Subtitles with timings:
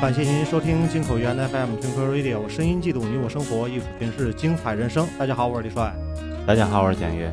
[0.00, 5.04] 感谢您收听金口源 FM t i n k e Radio，声音记录你我生活，艺术诠释精彩人生。
[5.18, 5.92] 大家好，我是李帅。
[6.46, 7.32] 大家好，我是简约。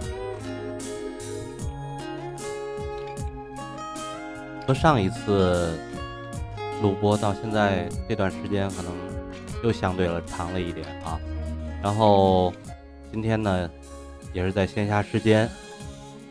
[4.66, 5.78] 和上一次
[6.82, 8.92] 录播到现在这段时间，可能
[9.64, 11.20] 又相对了长了一点啊。
[11.84, 12.52] 然后
[13.12, 13.70] 今天呢，
[14.34, 15.48] 也是在闲暇时间，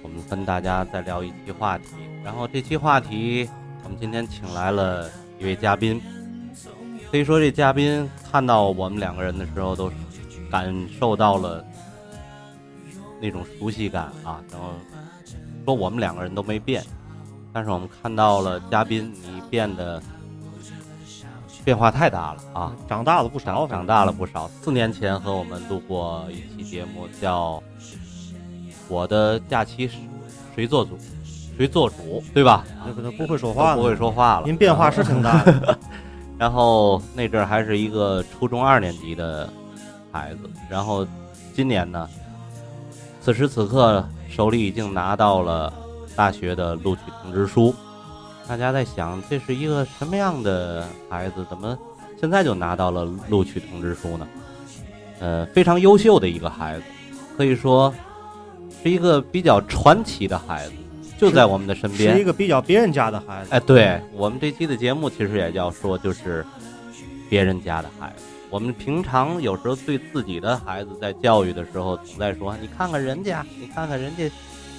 [0.02, 1.84] 我们跟大家再聊一期话题。
[2.24, 3.48] 然后这期话题，
[3.84, 6.02] 我们今天请来了一位嘉宾。
[7.14, 9.88] 可以说，这嘉宾看到我们两个人的时候，都
[10.50, 11.64] 感受到了
[13.22, 14.42] 那种熟悉感啊。
[14.50, 14.72] 然后
[15.64, 16.82] 说我们两个人都没变，
[17.52, 20.02] 但是我们看到了嘉宾，你变得
[21.64, 24.48] 变化太大了啊，长大了不少，长大了不少。
[24.60, 27.62] 四年前和我们录过一期节目，叫
[28.88, 29.88] 《我的假期
[30.56, 30.98] 谁做主，
[31.56, 32.64] 谁做主》，对吧？
[32.84, 34.46] 那可能不会说话了，不会说话了。
[34.46, 35.78] 您变化是挺大的。
[36.38, 39.48] 然后那阵还是一个初中二年级的
[40.10, 41.06] 孩子，然后
[41.54, 42.08] 今年呢，
[43.20, 45.72] 此时此刻手里已经拿到了
[46.16, 47.74] 大学的录取通知书。
[48.46, 51.46] 大家在想，这是一个什么样的孩子？
[51.48, 51.78] 怎么
[52.20, 54.26] 现在就拿到了录取通知书呢？
[55.20, 56.84] 呃，非常优秀的一个孩子，
[57.36, 57.94] 可以说
[58.82, 60.74] 是一个比较传奇的孩子，
[61.18, 62.14] 就在我们的身边。
[62.14, 63.50] 是一个比较别人家的孩子。
[63.50, 66.44] 哎，对我们这期的节目其实也要说，就是
[67.28, 68.24] 别人家的孩子。
[68.50, 74.30] 我们平常有时候对自己的孩子在教育的时候，总在说：“你看看人家，你看看人家。”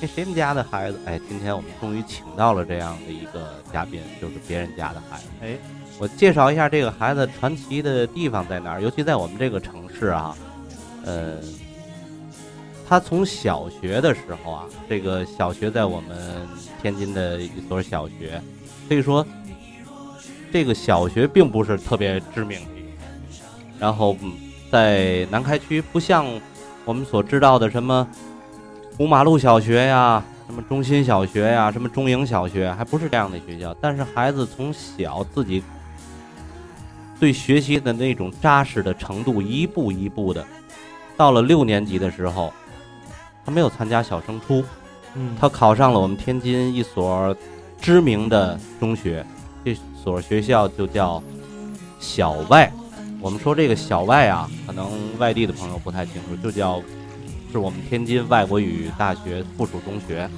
[0.02, 1.00] 那谁们家的孩子？
[1.06, 5.28] 哎，今天我们终于请到了这样的一个嘉宾，就是别人家的孩子。
[5.42, 5.58] 哎，
[5.98, 10.36] 我介绍一下这个孩子传奇的地方在哪儿，尤其在我们这个城市啊，
[11.06, 11.38] 呃，
[12.88, 16.48] 他从小学的时候啊，这个小学在我们
[16.82, 18.42] 天津的一所小学，
[18.88, 19.26] 可以说
[20.52, 22.68] 这个小学并不是特别知名的，
[23.80, 24.16] 然后
[24.72, 26.26] 在南开区，不像
[26.86, 28.08] 我们所知道的什么。
[28.98, 33.76] 五马路小学呀，什么中心小学呀，什么中营小学，还不是这样的学校。
[33.82, 35.62] 但是孩子从小自己
[37.20, 40.48] 对学习的那种扎实的程度，一步一步的，
[41.18, 42.54] 到了六年级的时候，
[43.46, 44.64] 他没有参加小升初，
[45.14, 47.36] 嗯，他考上了我们天津一所
[47.80, 49.26] 知名的中学，
[49.64, 51.22] 这所学校就叫
[52.00, 52.72] 小外。
[53.22, 54.90] 我们说这个小外啊，可能
[55.20, 56.82] 外地的朋友不太清楚，就叫。
[57.52, 60.30] 是我们天津外国语大学附属中学，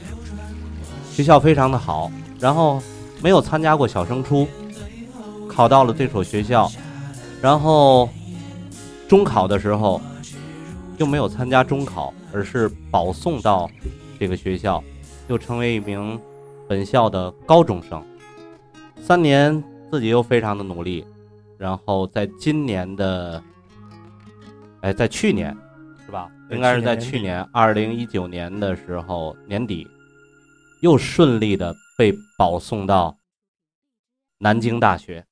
[1.12, 2.12] 学校非常的好。
[2.40, 2.80] 然后
[3.24, 4.48] 没有参加过小升初，
[5.48, 6.72] 考到了这所学校，
[7.42, 8.08] 然后
[9.08, 10.00] 中考的时候
[11.00, 13.70] 又没有参加中考，而是保送到
[14.20, 14.84] 这个学校，
[15.28, 16.20] 又成为一名
[16.68, 18.04] 本校的高中生。
[19.02, 21.06] 三年自己又非常的努力，
[21.58, 23.44] 然后在今年的，
[24.82, 25.56] 哎，在去年。
[26.06, 26.32] 是吧？
[26.52, 29.86] 应该是在去年二零一九年的时候年底，
[30.82, 33.20] 又顺利的被保送到
[34.38, 35.26] 南京大学，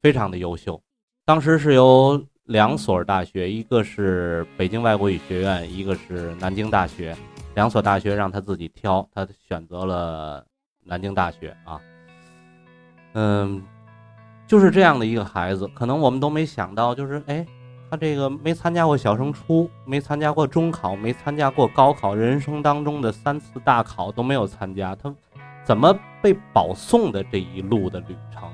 [0.00, 0.82] 非常的优秀。
[1.26, 7.16] 当时是有两所大学，一个是北京外国语学院，一个是南京大学。
[7.54, 10.44] 两所大学让他自己挑，他选择了
[10.84, 11.80] 南京大学啊。
[13.14, 13.62] 嗯，
[14.46, 17.46] 就是这样的一个孩子，可能我们都没想到，就是哎。
[17.90, 25.14] 他这个没参加过小升初，没参加过中考，没参加过高考，人生当中的三次大考都没有参加，他
[25.62, 28.53] 怎么被保送的这一路的旅程啊？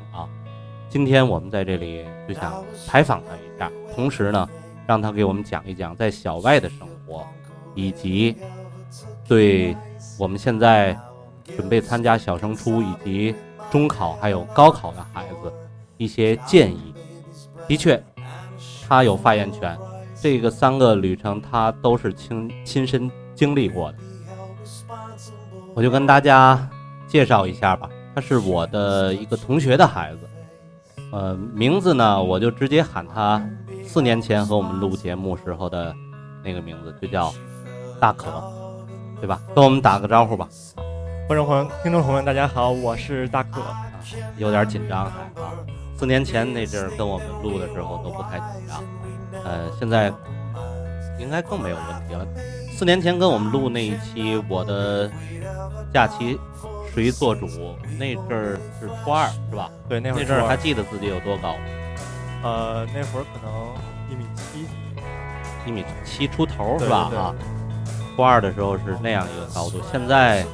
[0.90, 4.48] 今天我们在这里就想采访他一下，同时呢，
[4.88, 7.24] 让他给我们讲一讲在小外的生活，
[7.76, 8.36] 以及
[9.28, 9.76] 对
[10.18, 10.98] 我们现在
[11.56, 13.32] 准备参加小升初以及
[13.70, 15.52] 中考还有高考的孩子
[15.96, 16.92] 一些建议。
[17.68, 18.02] 的确，
[18.88, 19.78] 他有发言权。
[20.20, 23.98] 这个三个旅程他都是亲亲身经历过的，
[25.72, 26.68] 我就跟大家
[27.06, 27.88] 介绍一下吧。
[28.12, 30.28] 他是我的一个同学的孩子，
[31.12, 33.42] 呃，名字呢我就直接喊他
[33.84, 35.94] 四年前和我们录节目时候的
[36.44, 37.32] 那个名字，就叫
[38.00, 38.26] 大可，
[39.20, 39.40] 对吧？
[39.54, 40.48] 跟我们打个招呼吧。
[41.26, 43.60] 观众朋友、听众朋友们，大家好，我是大可。
[43.60, 43.86] 啊
[44.38, 45.52] 有点紧张还啊。
[45.94, 48.82] 四年前那阵儿跟我们录的时候都不太紧张，
[49.44, 50.10] 呃，现在
[51.20, 52.26] 应该更没有问题了。
[52.72, 55.08] 四年前跟我们录那一期，我的
[55.92, 56.36] 假期
[56.94, 57.46] 谁做主？
[57.98, 59.70] 那阵儿是初二是吧？
[59.88, 61.54] 对，那会儿那阵儿还记得自己有多高？
[62.42, 63.74] 呃，那会儿可能
[64.10, 64.66] 一米七，
[65.66, 67.34] 一米七出头是吧啊，
[68.16, 70.44] 初二的时候是那样一个高度，现在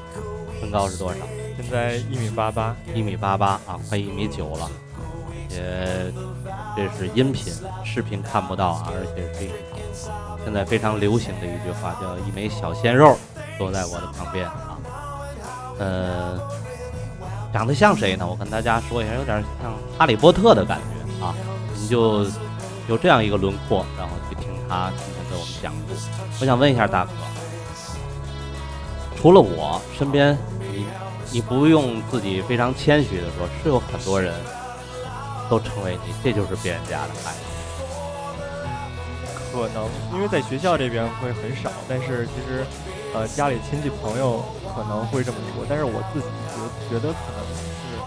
[0.61, 1.21] 身高是多少？
[1.56, 2.77] 现在一米八八。
[2.94, 4.71] 一米八八啊，快一米九了。
[5.49, 6.12] 也
[6.77, 7.50] 这是音频，
[7.83, 9.49] 视频看不到啊，而且是
[10.44, 13.17] 现在非常流行的一句话，叫“一枚小鲜肉
[13.56, 14.65] 坐在我的旁边”啊。
[15.78, 16.38] 呃，
[17.52, 18.26] 长得像谁呢？
[18.26, 21.34] 我跟大家说一下，有点像哈利波特的感觉啊。
[21.75, 22.25] 你就
[22.88, 26.08] 有这样一个轮廓，然后去听他今天给我们讲述。
[26.40, 27.11] 我想问一下大哥，
[29.17, 30.37] 除了我身边，
[30.73, 30.87] 你
[31.31, 34.34] 你不用自己非常谦虚的说，是有很多人
[35.49, 37.38] 都称为你这就是别人家的孩子。
[39.52, 42.67] 可能因为在学校这边会很少，但是其实，
[43.14, 44.44] 呃，家里亲戚朋友
[44.76, 47.99] 可能会这么说，但是我自己觉觉得可能是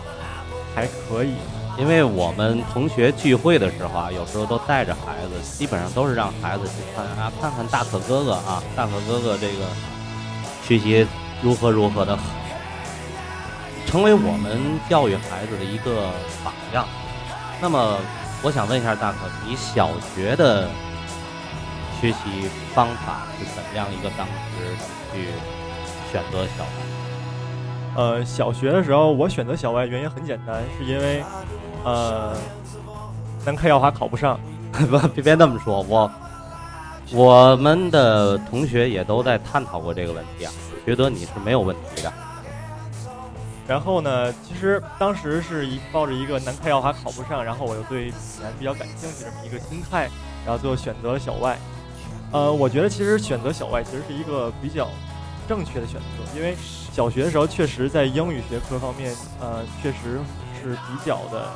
[0.75, 1.33] 还可以。
[1.77, 9.66] 因为我们同学聚会的时候啊，有时候都带着孩子，基本上都是让孩子去看啊，看看大可哥哥啊，大可哥哥这个
[10.62, 11.07] 学习
[11.42, 12.24] 如何如何的好，
[13.88, 16.12] 成为我们教育孩子的一个
[16.44, 16.86] 榜样。
[17.62, 17.98] 那么，
[18.42, 19.18] 我想问一下大可，
[19.48, 20.68] 你小学的
[22.01, 24.75] 学习方法是怎么样一个当时
[25.13, 25.30] 去
[26.11, 26.69] 选择小外？
[27.95, 31.23] 呃，小学的时候我选择小外原因很简单，是因为，
[31.83, 32.38] 呃，
[33.45, 34.39] 南开耀华考不上。
[34.71, 36.09] 不，别别那么说，我
[37.11, 40.53] 我们的同学也都在探讨过这个问题啊，
[40.85, 42.13] 觉得你是没有问题的。
[43.67, 50.09] 然后呢，其实当时是一抱着一个南开耀华考不上，然后我又对济南比较感兴趣这么一个心态，
[50.45, 51.57] 然后最后选择了小外。
[52.31, 54.88] 呃，我觉得其实选择小外其实是一个比较
[55.50, 56.56] 正确的选择，因为
[56.94, 60.19] 小学的时候确实在英语学科方面，呃，确实
[60.62, 61.50] 是比较的，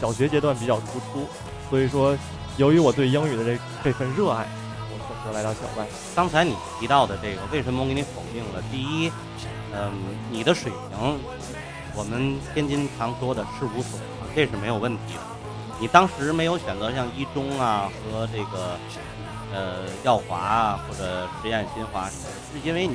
[0.00, 1.26] 小学阶段比较突出，
[1.68, 2.16] 所以说
[2.58, 4.46] 由于我对英语的这这份热爱，
[4.88, 5.84] 我选择来到小外。
[6.14, 8.62] 刚才你提到的这个，为什么我给你否定了？
[8.70, 9.10] 第一，
[9.74, 9.90] 嗯，
[10.30, 11.18] 你的水平，
[11.96, 15.20] 我们天津常说的是无所谓，这是没有问题的。
[15.80, 18.78] 你当时没有选择像一中啊和这个
[19.52, 22.94] 呃耀华啊或者实验新华，是因为你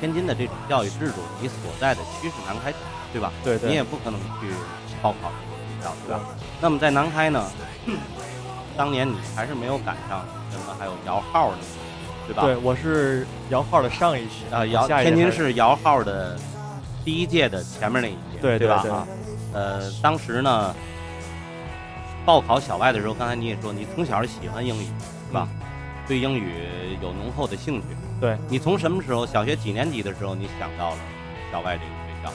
[0.00, 2.72] 天津的这种教育制度，你所在的区是南开，
[3.12, 3.32] 对吧？
[3.42, 4.52] 对对你也不可能去
[5.00, 6.20] 报考这个学校，对吧？
[6.60, 7.50] 那么在南开呢，
[8.76, 11.58] 当年你还是没有赶上什么还有摇号呢，
[12.26, 12.42] 对吧？
[12.42, 16.36] 对，我是摇号的上一届啊，摇天津市摇号的
[17.04, 19.06] 第一届的前面那一届，对对对吧啊，
[19.52, 20.74] 呃，当时呢，
[22.26, 24.86] 报考小外的时候，刚才你也说你从小喜欢英语，
[25.28, 25.48] 是吧？
[26.06, 26.52] 对英语
[27.02, 27.88] 有浓厚的兴趣。
[28.20, 29.26] 对你从什么时候？
[29.26, 30.98] 小学几年级的时候你想到了
[31.50, 32.32] 小外这个学校？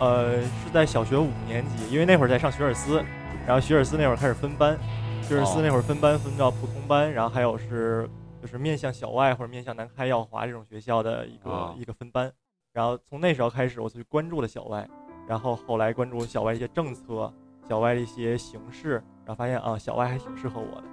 [0.00, 3.02] 呃，是在小学五年级，因为那会儿在上学而思，
[3.46, 4.76] 然后学而思那会儿开始分班，
[5.22, 8.08] 学而思哦那会儿分班分到普通班，然后还有是
[8.42, 12.30] 就是面向小外或者面向南开耀华这种学校的一个、哦一个分班，
[12.72, 14.86] 然后从那时候开始我就关注了小外，
[15.26, 17.32] 然后后来关注小外一些政策，
[17.68, 20.84] 小外的一些形式，然后发现啊小外还挺适合我的。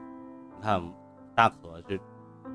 [0.58, 0.82] 你看，
[1.36, 1.98] 大可这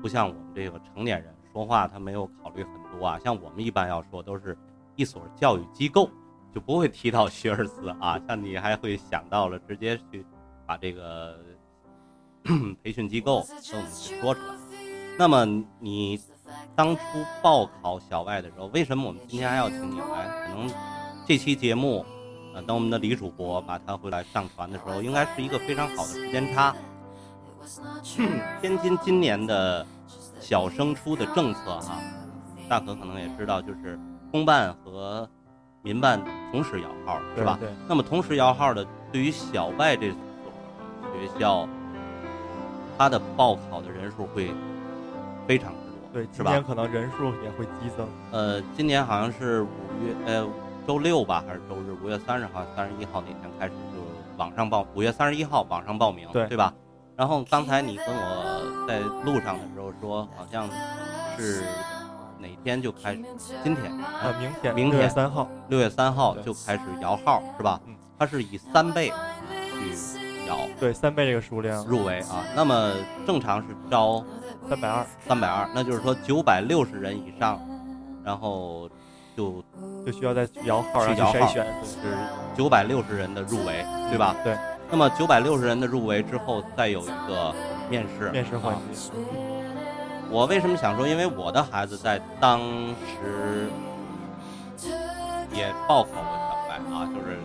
[0.01, 3.19] 不像我们这个成年人说话，他没有考虑很多啊。
[3.23, 4.57] 像我们一般要说，都是
[4.95, 6.09] 一所教育机构，
[6.53, 8.19] 就不会提到学而思啊。
[8.27, 10.25] 像你还会想到了直接去
[10.65, 11.39] 把这个
[12.83, 14.55] 培训机构跟我们去说出来。
[15.17, 15.45] 那么
[15.79, 16.19] 你
[16.75, 17.01] 当初
[17.41, 20.47] 报考小外的时候，为什么我们今天还要请你来？
[20.47, 20.69] 可能
[21.25, 22.05] 这期节目，
[22.53, 26.75] 呃，等我们的李主播把它回来上传的时候，应该是一个非常好的时间差。
[28.59, 29.85] 天津今年的
[30.39, 31.97] 小升初的政策哈、
[32.69, 33.99] 大可可能也知道，就是
[34.31, 35.27] 公办和
[35.81, 36.21] 民办
[36.51, 37.57] 同时摇号是吧？
[37.59, 40.17] 对，那么同时摇号的，对于小外这所
[41.13, 41.67] 学校，
[42.97, 44.51] 它的报考的人数会
[45.47, 46.63] 非常之多，对，是吧今年？
[46.63, 48.07] 可能人数也会激增。
[48.31, 49.67] 呃，今年好像是五
[50.03, 50.47] 月呃
[50.85, 51.95] 周六吧，还是周日？
[52.03, 54.01] 五月三十号、三十一号那天开始就
[54.37, 56.73] 网上报，五月三十一号网上报名，对对吧？
[57.17, 60.69] 然后刚才你跟我在路上的时候说，好像
[61.35, 61.63] 是
[62.37, 63.23] 哪天就开始？
[63.63, 67.95] 今天啊，明天明天三号，六月三号就开始摇号，是吧嗯？
[68.19, 69.11] 它是以三倍
[69.51, 72.45] 去摇对，三倍这个数量，入围啊。
[72.55, 72.93] 那么
[73.25, 74.23] 正常是招
[74.69, 77.59] 三百二，三百二，那就是说九百六十人以上，
[78.23, 78.87] 然后
[79.35, 79.63] 就
[80.05, 81.47] 就需要再去摇号，然去摇号。
[81.47, 82.15] 是
[82.55, 84.35] 九百六十人的入围，对吧？
[84.43, 84.55] 对。
[84.89, 87.53] 那么九百六十人的入围之后，再有一个
[87.89, 88.29] 面试。
[88.31, 89.11] 面试环啊节，
[90.29, 91.07] 我为什么想说？
[91.07, 93.69] 因为我的孩子在当时
[95.53, 97.37] 也报考过小外啊，就是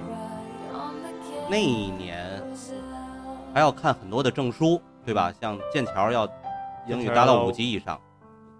[1.51, 2.43] 那一年
[3.53, 5.33] 还要看很多的证书，对吧？
[5.41, 6.29] 像剑桥要
[6.87, 8.01] 英语达到五级以上，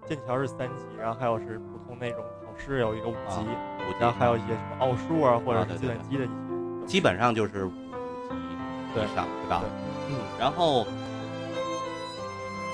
[0.05, 6.33] 剑桥是三级，然后还有是普通那种考试有一个五级，五级，然后还有一些什么奥数啊，或者计算机的一些。
[6.85, 7.65] 基本上就是
[9.01, 10.15] 以上，对吧对？
[10.15, 10.85] 嗯，然后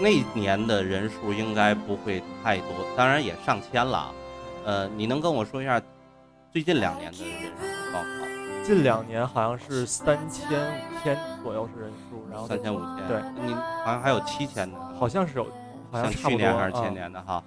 [0.01, 4.13] 那年的人数应该不会太多，当然也上千了啊。
[4.65, 5.81] 呃，你能跟我说一下
[6.51, 8.29] 最近两年的人数状况？
[8.63, 15.47] 近两年好像是三千五千左右是人数，然后三千五千，对，你好像还有七千的，好像是有，
[15.91, 17.43] 好像去年还是前啊年的哈。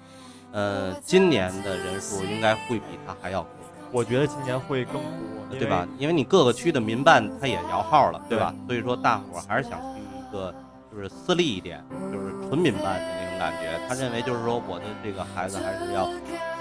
[0.50, 3.50] 呃，今年的人数应该会比他还要多，
[3.92, 5.87] 我觉得今年会更多，对吧？？
[5.99, 8.54] 因为你各个区的民办它也摇号了，对吧？
[8.66, 10.52] 所以说大伙还是想去一个
[10.90, 13.78] 就是私立一点，就是纯民办的那种感觉。
[13.87, 16.08] 他认为就是说我的这个孩子还是要，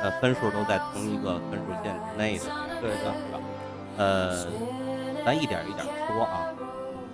[0.02, 2.46] 呃，分数都在同一个分数线之内的，
[2.82, 3.14] 对是吧？
[3.98, 4.46] 呃，
[5.26, 6.46] 咱一点一点说啊。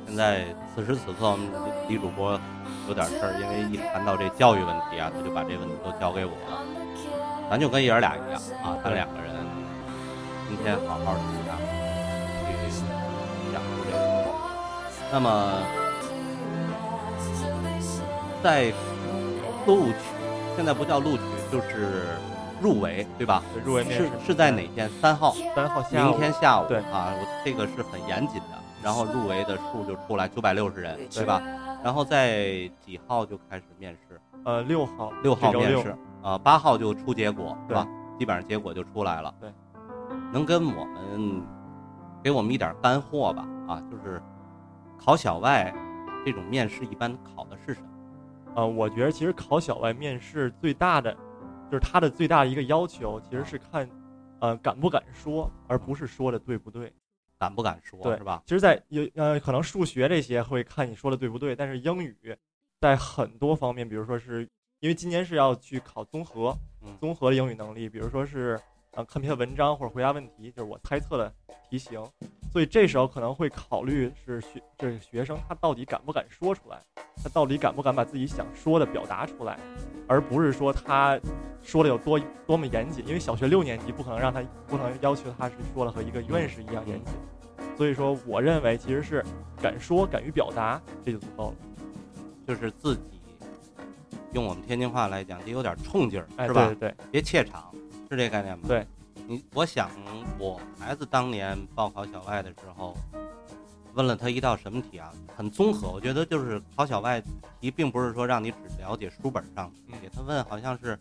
[0.07, 1.45] 现在此时此刻，我们
[1.89, 2.39] 李主播
[2.87, 6.63] 有点事儿，因为一谈到这教育问题啊，他就把这问题都交给我了。
[7.51, 9.35] 咱就跟爷儿俩一样啊，咱两个人
[10.47, 11.57] 今天好好的讲，
[12.47, 12.53] 去
[13.51, 13.97] 讲述这个。
[15.11, 15.61] 那么
[18.41, 18.71] 在
[19.65, 19.95] 录取，
[20.55, 22.05] 现在不叫录取，就是
[22.61, 23.43] 入围，对吧？
[23.53, 24.89] 对入围面是试是在哪天？
[25.01, 28.57] 三号，三号下午明天下午对啊，我这个是很严谨的。
[28.81, 31.41] 然后入围的数就出来九百六十人，对吧？
[31.83, 34.19] 然后在几号就开始面试？
[34.45, 37.87] 呃六号六号面试啊，八号就出结果，是对吧？
[38.17, 39.33] 基本上结果就出来了。
[39.41, 39.49] 对，
[40.31, 41.43] 能跟我们
[42.23, 43.47] 给我们一点干货吧？
[43.67, 44.21] 啊，就是
[44.97, 45.73] 考小外
[46.25, 47.87] 这种面试一般考的是什么？
[48.55, 51.13] 呃，我觉得其实考小外面试最大的，
[51.71, 53.89] 就是它的最大的一个要求，其实是看，
[54.39, 56.91] 呃，敢不敢说，而不是说的对不对。
[57.39, 58.41] 敢不敢说，是吧？
[58.47, 62.35] 其实在，有呃，可能数学这些会看你说的对不对，但是英语
[62.81, 64.41] 在很多方面，比如说是
[64.79, 68.59] 因为今年是要去考综合嗯，综合的英语能力，比如说是
[68.93, 71.31] 呃看篇文章或者回答问题，就是我猜测的
[71.69, 72.03] 题型，
[72.51, 76.79] 所以这时候可能会考虑是学这个学生他到底敢不敢说出来，
[77.23, 79.59] 他到底敢不敢把自己想说的表达出来，
[80.07, 81.19] 而不是说他
[81.61, 87.13] 说的有多多么严谨，因为小学六年级不可能让他不能要求他是说的和一个院士一样严谨，
[87.77, 89.23] 所以说我认为其实是
[89.61, 91.55] 敢说敢于表达这就足够了，
[92.47, 93.21] 就是自己
[94.33, 96.65] 用我们天津话来讲，得有点冲劲儿，哎，是吧？
[96.67, 96.95] 对对对。
[97.11, 97.73] 别怯场，
[98.09, 98.65] 是这概念吗？
[98.67, 98.85] 对，
[99.27, 99.89] 你我想
[100.37, 102.95] 我孩子当年报考小外的时候，
[103.93, 105.11] 问了他一道什么题啊？
[105.35, 107.21] 很综合，我觉得就是考小外
[107.59, 110.97] 题，并不是说让你只了解书本上的题，他问好像是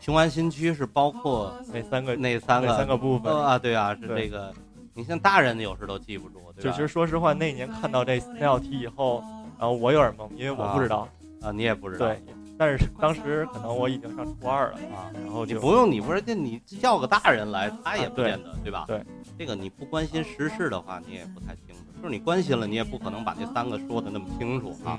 [0.00, 3.32] 雄安新区是包括那三个那三个三个部分。
[3.32, 4.52] 啊，对啊，是这个。
[4.94, 6.70] 你像大人有时都记不住，对吧？
[6.70, 9.24] 就其实说实话，那年看到这那道题以后，
[9.58, 11.08] 然后我有点懵，因为我不知道。
[11.40, 12.22] 啊，你也不知道对，
[12.58, 15.10] 但是当时可能我已经上初二了，啊。
[15.24, 18.84] 然后就你不用，你不是这你叫个大人来，他也不见得，对吧？
[18.86, 19.04] 对，
[19.38, 21.82] 这个你不关心时事的话，你也不太清楚。
[22.02, 24.98] 就是你关心了，你也不可能把这三个说的那么清楚啊。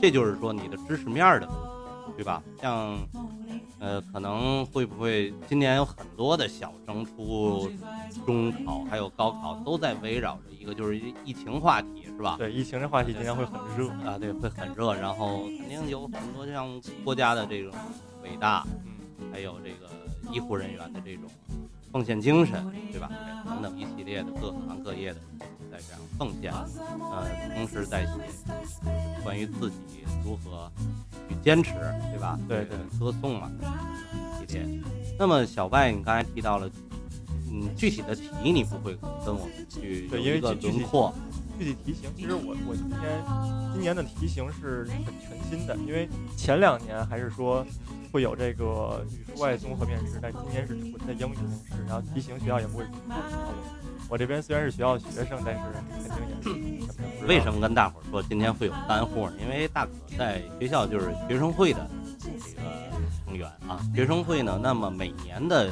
[0.00, 2.42] 这就是说你的知识面的问题，对吧？
[2.60, 2.98] 像，
[3.78, 7.70] 呃，可能会不会今年有很多的小升初、
[8.26, 12.36] 中考还有高考都在围绕着一个就是疫情话题，是吧？
[12.38, 13.90] 对疫情这话题今天会很热。
[14.08, 17.72] 啊，对，会很热，然后肯定有很多像国家的这种
[18.22, 18.66] 伟大，
[19.18, 19.90] 嗯，还有这个
[20.32, 21.24] 医护人员的这种
[21.92, 23.10] 奉献精神，对吧？
[23.44, 25.20] 等等一系列的各行各业的
[25.70, 26.52] 在在这样奉献，
[27.00, 28.12] 呃，同时在写
[29.22, 30.70] 关于自己如何
[31.28, 31.72] 去坚持，
[32.10, 32.38] 对吧？
[32.48, 33.50] 对对歌颂嘛
[34.40, 34.82] 系列。
[35.18, 36.70] 那么小外，你刚才提到了，
[37.50, 38.94] 嗯，具体的题你不会
[39.24, 41.12] 跟我们去有一个轮廓，
[41.58, 43.00] 具体题型，其实我我今年
[43.72, 47.64] 今年的题型是很全新的，因为前两年还是说
[48.12, 53.14] 会有这个语数外综合面试，但今年是纯的英语面试，然后题型学校也不会公布。
[54.08, 55.60] 我这边虽然是学校学生，但是
[56.08, 56.16] 肯
[56.52, 56.86] 定也
[57.18, 59.36] 是 为什么跟大伙儿说今天会有干货呢？
[59.42, 62.62] 因为大可在学校就是学生会的这个
[63.24, 63.80] 成员啊。
[63.94, 65.70] 学生会呢，那么每年的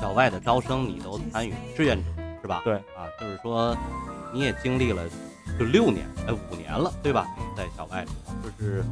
[0.00, 2.10] 校外的招生你都参与志愿者
[2.42, 2.62] 是吧？
[2.64, 3.76] 对啊，就是说
[4.32, 5.02] 你也经历了
[5.58, 7.26] 就六年哎五年了对吧？
[7.56, 8.04] 在小外
[8.42, 8.84] 就是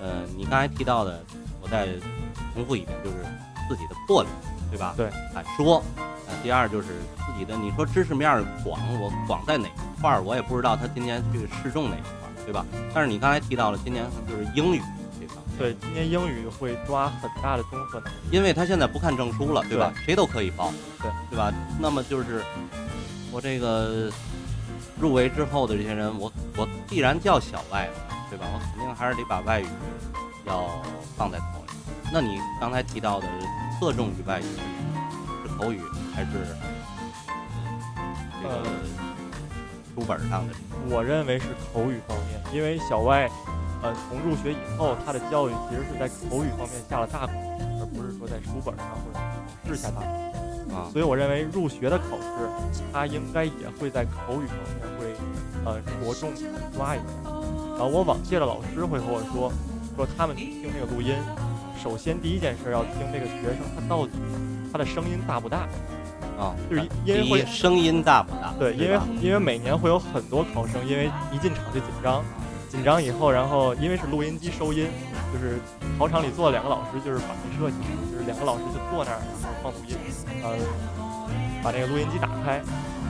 [0.00, 1.22] 呃你刚才提到的，
[1.60, 1.88] 我再
[2.54, 3.16] 重复一遍，就是
[3.68, 4.28] 自己的魄力
[4.70, 4.94] 对吧？
[4.96, 5.82] 对，敢说。
[6.28, 6.88] 呃，第二就是
[7.18, 12.66] 自己的，你说知识面儿广，我广在哪一块儿，我也不知道他今年去试中哪一块儿，对吧？
[12.92, 14.80] 但是你刚才提到了，今年就是英语
[15.20, 18.16] 这方面，对，今年英语会抓很大的综合能力。
[18.32, 19.92] 因为他现在不看证书了，对吧？
[20.04, 21.52] 谁都可以报，对对吧？
[21.78, 22.42] 那么就是
[23.30, 24.10] 我这个
[25.00, 27.94] 入围之后的这些人，我我既然叫小外了，
[28.30, 28.46] 对吧？
[28.52, 29.66] 我肯定还是得把外语
[30.46, 30.64] 要
[31.16, 31.72] 放在头里。
[32.12, 33.26] 那你刚才提到的
[33.78, 34.44] 侧重于外语，
[35.42, 35.80] 是口语
[36.14, 36.28] 还是
[38.42, 38.64] 这个
[39.94, 40.54] 书本上的？
[40.88, 43.28] 我认为是口语方面，因为小外，
[43.82, 50.45] 呃，从入学以后，他的教育其实是在口语方面下了大功夫，而不是说在书本上或者考试下大功夫。
[50.74, 55.14] 啊所以我认为入学的考试，他应该也会在口语方面会，
[55.64, 56.42] 呃，着重地
[56.76, 57.04] 抓一下。
[57.76, 59.52] 然后我往届的老师会和我说，
[59.96, 61.14] 说他们去听那个录音，
[61.82, 64.12] 首先第一件事要听这个学生他到底
[64.72, 65.68] 他的声音大不大。
[66.38, 68.52] 啊，就是因为会声音大不大？
[68.58, 72.22] 对，因为因为每年会有很多考生，因为一进场就紧张，
[72.76, 74.86] 紧张以后，然后因为是录音机收音，
[75.32, 75.58] 就是
[75.98, 77.80] 考场里坐了两个老师，就是反射镜，
[78.12, 79.96] 就是两个老师就坐那儿，然后放录音，
[80.44, 80.54] 呃，
[81.64, 82.60] 把那个录音机打开，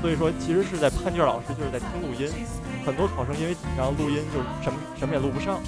[0.00, 2.31] 所以说其实是在判卷老师就是在听录音，
[2.87, 5.59] 很多考生因为紧张录音就是什么什么也录不上，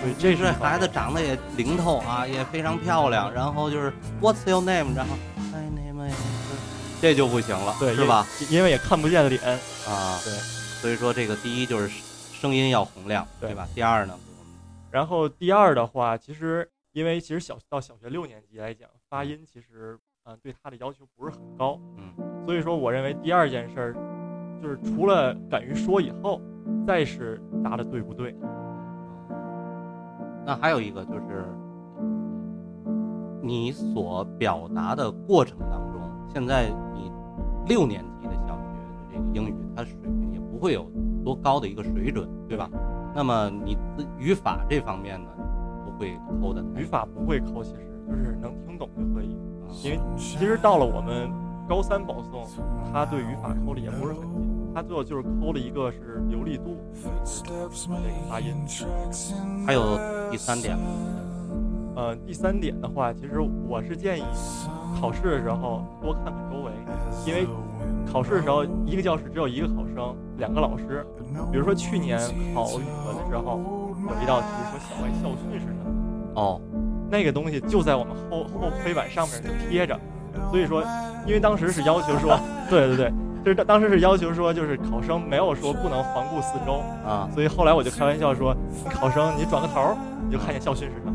[0.00, 3.92] 所以这这是孩子长得也灵透啊，也非常漂亮，然后就是
[4.22, 4.94] What's your name？
[4.94, 5.16] 然后
[5.52, 6.14] My name is，
[7.02, 8.24] 这就不行了，对是吧？？
[8.48, 9.42] 因为也看不见脸，
[9.86, 10.32] 啊，对。
[10.80, 11.90] 所以说这个第一就是
[12.40, 13.66] 声音要洪亮，对对吧？
[13.74, 14.14] 第二呢，
[14.92, 22.14] 然后第二的话，其实因为其实小到小学六年级来讲，发音其实嗯、呃对他的要求不是很高，嗯，
[22.46, 23.94] 所以说我认为第二件事儿
[24.62, 26.40] 就是除了敢于说以后，
[26.86, 28.32] 再是答的对不对。
[30.46, 31.44] 那还有一个就是
[33.42, 36.00] 你所表达的过程当中，
[36.32, 37.10] 现在你
[37.66, 40.88] 六年级的小学的这个英语，它水平也不会有
[41.28, 42.70] 多高的一个水准，对吧？
[43.14, 43.76] 那么你
[44.16, 45.28] 语法这方面呢，
[45.84, 49.34] 不会抠的语法不会抠，其实就是能听懂就可以。
[49.34, 51.30] 啊因为其实到了我们
[51.68, 52.46] 高三保送，
[52.90, 56.78] 他对语法抠的也不是很紧，他最后就是抠了一个是流利度，
[57.22, 57.68] 这个
[58.30, 58.54] 发音。
[59.66, 59.98] 还有
[60.30, 60.78] 第三点，
[61.94, 63.38] 呃，第三点的话，其实
[63.68, 64.22] 我是建议
[64.98, 66.72] 考试的时候多看看周围，
[67.26, 67.46] 因为
[68.10, 71.06] 考试的时候一个教室只有一个考生，两个老师。
[71.52, 72.18] 比如说去年
[72.54, 73.60] 考语文的时候，
[74.08, 76.60] 有一道题说小外校训是什么，哦，
[77.10, 79.98] 那个东西就在我们后后黑板上面就贴着，
[80.50, 80.82] 所以说，
[81.26, 82.38] 因为当时是要求说，
[82.70, 83.12] 对对对，
[83.44, 91.14] 就是当当时是要求说，就是考生没有说不能环顾四周，啊，所以后来我就开玩笑说，你考生你转个头，你就看见校训是什么。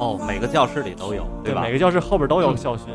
[0.00, 1.60] 哦，每个教室里都有，对吧？
[1.60, 2.86] 对每个教室后边都有校训。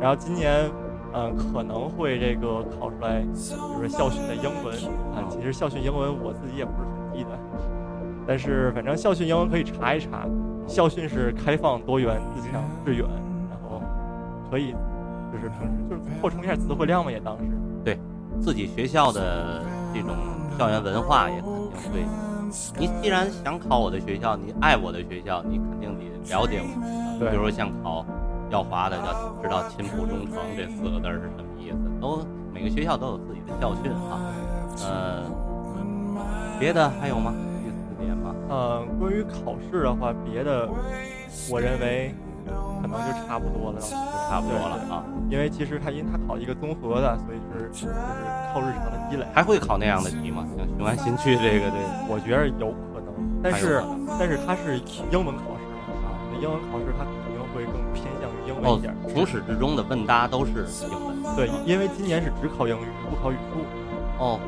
[0.00, 0.68] 然后今年，
[1.12, 3.26] 嗯、可能会这个考出来，比
[3.74, 4.74] 如说校训的英文
[5.14, 5.26] 啊。
[5.28, 7.30] 其实校训英文我自己也不是很记得，
[8.26, 10.26] 但是反正校训英文可以查一查。
[10.66, 13.04] 校训是开放、多元、自强、致远，
[13.50, 13.82] 然后
[14.48, 14.72] 可以
[15.32, 17.44] 就是平时就是扩充一下词汇量嘛，也当时
[17.84, 17.98] 对。
[18.40, 19.60] 自己学校的
[19.92, 20.14] 这种
[20.56, 22.04] 校园文化也肯定会。
[22.78, 28.06] 你既然想考我的学校，你爱我的学校，你肯定得了解我比如说像考
[28.50, 31.78] 耀华的，要知道“勤朴忠诚”这四个字是什么意思。
[32.00, 34.20] 都每个学校都有自己的校训啊。
[34.84, 35.22] 呃，
[36.58, 37.32] 别的还有吗？
[37.62, 38.34] 第四点吗？
[38.48, 40.68] 呃，关于考试的话，别的
[41.50, 42.14] 我认为
[42.82, 43.94] 可能就差不多了，就
[44.28, 45.04] 差不多了啊。
[45.30, 47.94] 因为其实他因为他考一个综合的，所以是就是
[48.52, 49.24] 靠日常的积累。
[49.32, 50.44] 还会考那样的题吗？
[50.56, 53.80] 像雄安新区这个这个，我觉得有可能，但是
[54.18, 54.80] 但是它是
[55.12, 55.62] 英文考试
[56.02, 57.19] 啊，那英文考试它肯定会更偏向于英
[58.60, 61.36] 文哦一点。，从始至终的问答都是英文。
[61.36, 63.64] 对，因为今年是只考英语，不考语数。
[64.18, 64.38] 哦，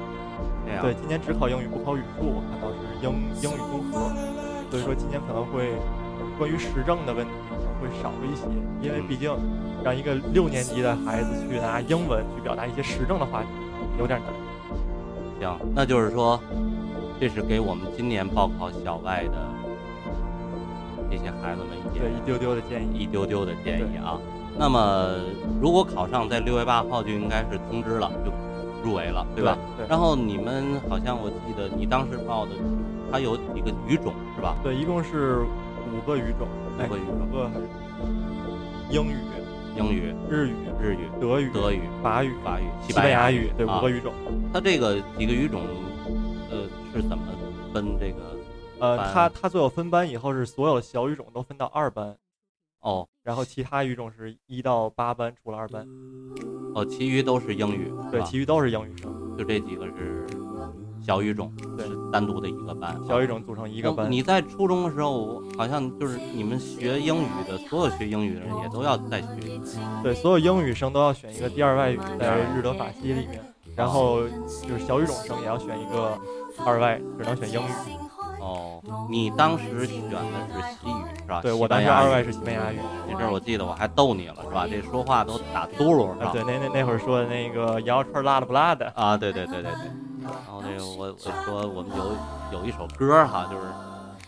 [0.67, 0.83] 这这样。
[0.83, 3.11] 对，今年只考英语不考语数，我看到是英
[3.43, 4.13] 英语综合，
[4.71, 5.73] 所以说今年可能会
[6.39, 8.47] 关于时政的问题可能会少一些，
[8.81, 9.31] 因为毕竟
[9.85, 13.49] 让一个六年级的孩子去拿英文去表达一些时政的话题
[13.99, 14.29] 有点难。
[15.41, 16.41] 行，那就是说，
[17.21, 19.49] 这是给我们今年报考小外的
[21.13, 23.01] 这些孩子们一点对，一丢丢的建议。
[23.01, 24.19] 一丢丢的建议啊。
[24.57, 25.13] 那么，
[25.61, 28.33] 如果考上，在六月八号就应该是通知了，就
[28.83, 29.59] 入围了，对吧？
[29.77, 32.53] 对然后你们好像我记得你当时报的，
[33.11, 34.57] 它有几个语种是吧？
[34.63, 35.41] 对，一共是
[35.93, 36.49] 五个语种，
[36.79, 37.69] 哎五个语种五个还是
[38.89, 39.17] 英语、
[39.77, 44.15] 英语、日语、日语、德语、德语、法语、法语、西班牙语，对，啊五个语种。
[44.51, 45.61] 它这个几个语种，
[46.51, 47.25] 呃，是怎么
[47.75, 48.17] 分这个？
[48.83, 52.17] 呃，班它它最后分班以后是所有的小语种都分到二班，
[52.81, 55.87] 哦然后其他语种是一到八班，除了二班，
[56.75, 59.37] 哦，其余都是英语，对，其余都是英语生。
[59.39, 60.27] 就这几个是
[61.01, 63.01] 小语种，对是单独的一个班。
[63.07, 64.07] 小语种组成一个班。
[64.07, 69.29] 那你在初中的时候，好像就是你们学英语的，所有学英语的人也都要再学。
[70.03, 73.41] 对所有英语生都要选一个第二外语，在日德法西里面，
[73.77, 74.23] 然后
[74.67, 76.19] 就是小语种生也要选一个
[76.67, 78.02] 二外，只能选英语。
[78.43, 80.19] 哦，你当时选的
[80.53, 81.41] 是西语是吧？
[81.41, 82.81] 对我当时二外是西班牙语。
[83.09, 84.67] 那阵儿我记得我还逗你了是吧？
[84.69, 86.31] 这说话都打嘟噜是啊，吧？
[86.33, 89.91] 对，那那那会儿说的那个羊肉串辣的不辣的，啊，对对对对对。
[90.25, 93.67] 然后那个我我说我们有有一首歌哈，就是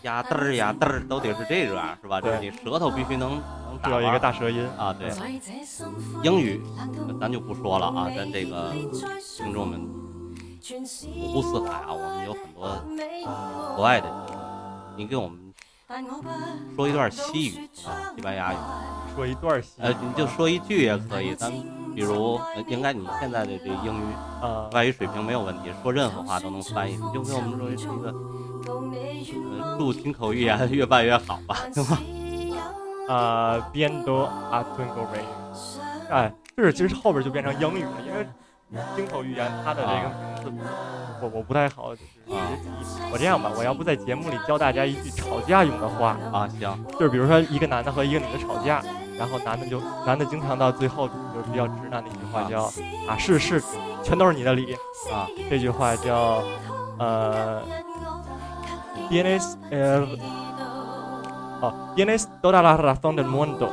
[0.07, 2.21] 呀嘚儿呀嘚儿都得是这样是吧？
[2.21, 3.31] 就是对你舌头必须能
[3.67, 4.65] 能打弯是有一个大舌音。
[4.77, 5.11] 啊，对。
[6.23, 6.61] 英语
[7.19, 8.71] 咱就不说了啊，咱这个
[9.37, 9.81] 听众们
[10.73, 14.07] 五湖四海啊，我们有很多国外的，
[14.97, 15.53] 你给我们
[16.75, 18.55] 说一段西语啊，西班牙语，
[19.15, 21.51] 说一段西，呃，你就说一句也可以，咱
[21.93, 24.05] 比如应该你现在的这英语，
[24.73, 28.11] 外语水平没有问题，说任何话都能翻译，你就给我们说一个，
[29.61, 31.99] 呃，祝听口语言越办越好吧，行吧？
[33.07, 38.27] 啊，viendo a t u n g o Ray，哎，就是其实后边就变成英语了，因为
[38.95, 39.87] 金口玉言他的这
[40.43, 40.65] 个名字，
[41.21, 42.47] 我我不太好，就是啊。
[43.11, 48.83] 我这样吧，我要不在节目里教大家一句吵架用的话，啊，行，就是比如说一个男的和一个女的吵架，
[49.17, 52.63] 然后男的就男的经常到最后就是比较直男的一句话叫
[53.07, 53.63] 啊是是，
[54.03, 54.73] 全都是你的理，
[55.11, 56.43] 啊，这句话叫
[56.97, 57.61] 呃
[59.09, 60.05] ，tienes el
[61.61, 63.69] 哦，tienes toda la razón del mundo。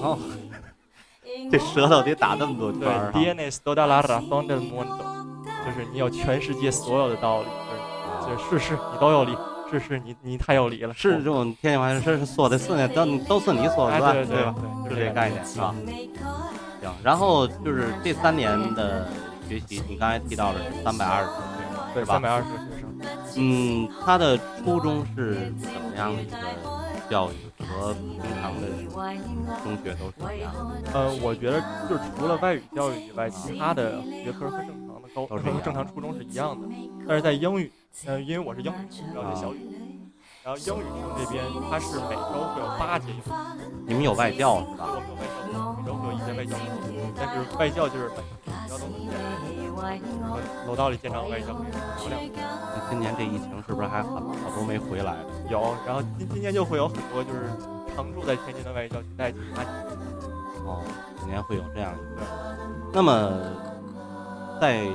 [0.00, 0.16] 哦，
[1.50, 4.98] 这舌头得打那么多圈对儿哈，，tienes toda la razón del mundo，
[5.64, 7.48] 就是你有全世界所有的道理，
[8.26, 9.36] 就是就是是是你都有理，
[9.70, 14.54] 是是你你太有理了，是这种天津话是是说的是呢，都都是你说哎的吧，对对吧？
[14.84, 15.74] 对，是这个概念是吧？
[16.80, 19.08] 行，然后就是这三年的
[19.48, 22.88] 学习，你刚才提到的是三百二十个学生，对，是吧三百二十个学生。
[23.36, 26.36] 嗯，他的初衷是怎么样的一个
[27.08, 28.68] 教育和平常的
[29.64, 30.92] 中学都是什么样的？
[30.92, 36.68] 呃，我觉得就是除了外语教育以外，其他的学科和正常的高都是一样和正常初中是一样的。
[37.06, 37.70] 但是在英语，
[38.06, 39.58] 呃，因为我是英语生，然后这小语，
[40.44, 43.22] 然后英语生这边它是每周会有八节英语，
[43.86, 44.86] 你们有外教是吧？
[44.86, 44.98] 我吧？
[44.98, 46.62] 们有外教，每周会有一节外教课，
[47.16, 49.12] 但是外教就是每学校都会见，
[50.66, 52.20] 楼道里见着外教可以聊两
[52.90, 55.50] 今年这疫情是不是还很好多没回来的？
[55.50, 57.50] 有，然后今今年就会有很多就是
[57.98, 59.62] 常住在天津的外教去带其他
[60.64, 60.84] 哦，
[61.18, 62.22] 今年会有这样一个。
[62.92, 63.28] 那么，
[64.60, 64.86] 在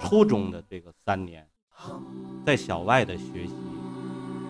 [0.00, 1.46] 初中的这个三年，
[2.44, 3.54] 在小外的学习，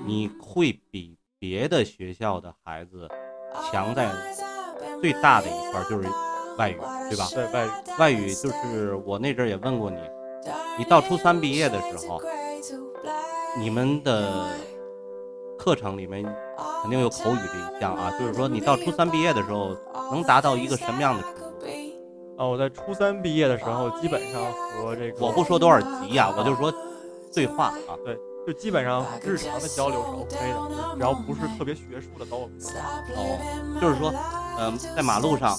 [0.06, 3.06] 你会比别的学校的孩子
[3.70, 4.10] 强在
[5.02, 6.08] 最大的一块就是
[6.56, 6.78] 外语，
[7.10, 7.28] 对吧？
[7.34, 7.70] 对外语。
[7.98, 9.98] 外语就是我那阵儿也问过你，
[10.78, 12.18] 你到初三毕业的时候，
[13.58, 14.48] 你们的
[15.58, 16.24] 课程里面
[16.82, 19.76] 肯定有口语这一项啊，就是说你到初三毕业的时候
[20.10, 21.40] 能达到一个什么样的程度？
[22.36, 26.72] 啊，我在初三毕业的时候，基本上和这个我不说多少级呀、我就说
[27.34, 32.50] 对话啊，对就基本上日常的交流是 OK 的，只要不是特别学术的都 OK。
[33.14, 34.10] 哦，就是说，
[34.58, 35.54] 嗯、在马路上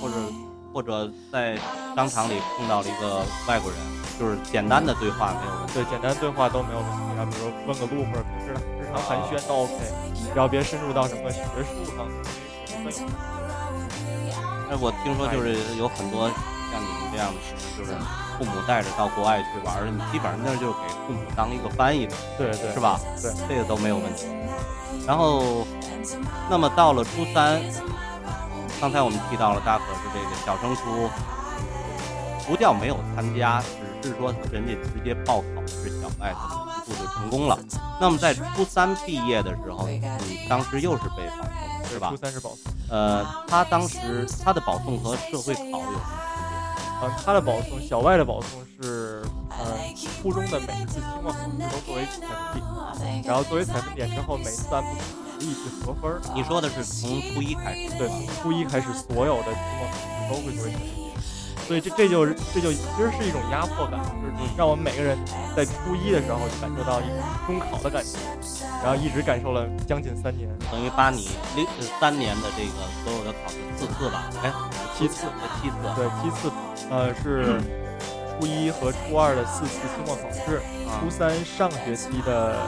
[0.00, 0.14] 或者
[0.74, 1.56] 或者在
[1.96, 3.80] 商场里碰到了一个外国人，
[4.20, 5.72] 就是简单的对话没有问题。
[5.72, 9.74] 对，简单对话都没有问题啊，比如说问个路或者平时的日常寒暄都 OK，
[10.32, 12.12] 只要别深入到什么学术上的
[12.82, 13.06] 那种。
[14.70, 16.28] 哎，我听说就是有很多
[16.72, 17.38] 像你们这样的，
[17.76, 17.92] 就是
[18.38, 22.80] 父母带着到国外去玩儿，你基本上那就是给父母当一个翻译的，对对，是？
[22.80, 22.98] 吧？
[23.22, 24.26] 对，这个都没有问题。
[25.06, 25.66] 然后，
[26.50, 27.60] 那么到了初三，
[28.80, 31.08] 刚才我们提到了大可是这个小升初，
[32.48, 33.62] 不叫没有参加，
[34.02, 36.34] 只是说人家直接报考的是小外，
[36.94, 37.58] 就成功了。
[38.00, 42.16] 那么在初三毕业的时候，你当时又是被保送，是吧初？
[42.16, 42.72] 三是保送。
[42.88, 46.56] 呃，他当时他的保送和社会考有什么区别？
[47.00, 49.76] 呃，他的保送，小外的保送是，呃，
[50.22, 52.20] 初中的每一次期末考试都作为采
[52.52, 52.62] 分
[53.00, 56.20] 点，然后作为采分点之后，每次按不同的实力去核分儿。
[56.34, 61.05] 你说的是从初一开始，对，从初一开始，所有的期末考试都会作为采分点，
[61.66, 63.98] 所以这这就是这就其实是一种压迫感，
[64.38, 65.18] 就是让我们每个人
[65.56, 68.18] 在初一的时候就感受到一种中考的感觉，
[68.84, 74.52] 然后一直感受了将近三年，等于把你六呃三年的这个所有的考试四次吧，哎，
[74.96, 76.52] 七次，呃七次，对，七次，
[76.88, 77.60] 呃，是
[78.38, 82.62] 初一和初二的四次期末考试，啊初三上学期的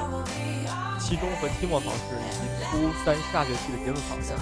[0.99, 4.35] 期中和期末考试，以及初三下学期的结课考试。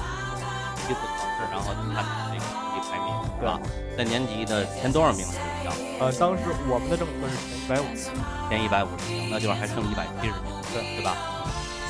[0.86, 2.65] 七次考试，然后就看你这个
[2.96, 3.60] 排名，对吧？
[3.96, 5.70] 在年级的前多少名学校？
[6.00, 8.08] 呃，当时我们的政策是前一百五十，
[8.48, 11.16] 前一百五十名，那就是还剩一百七十名，对对吧？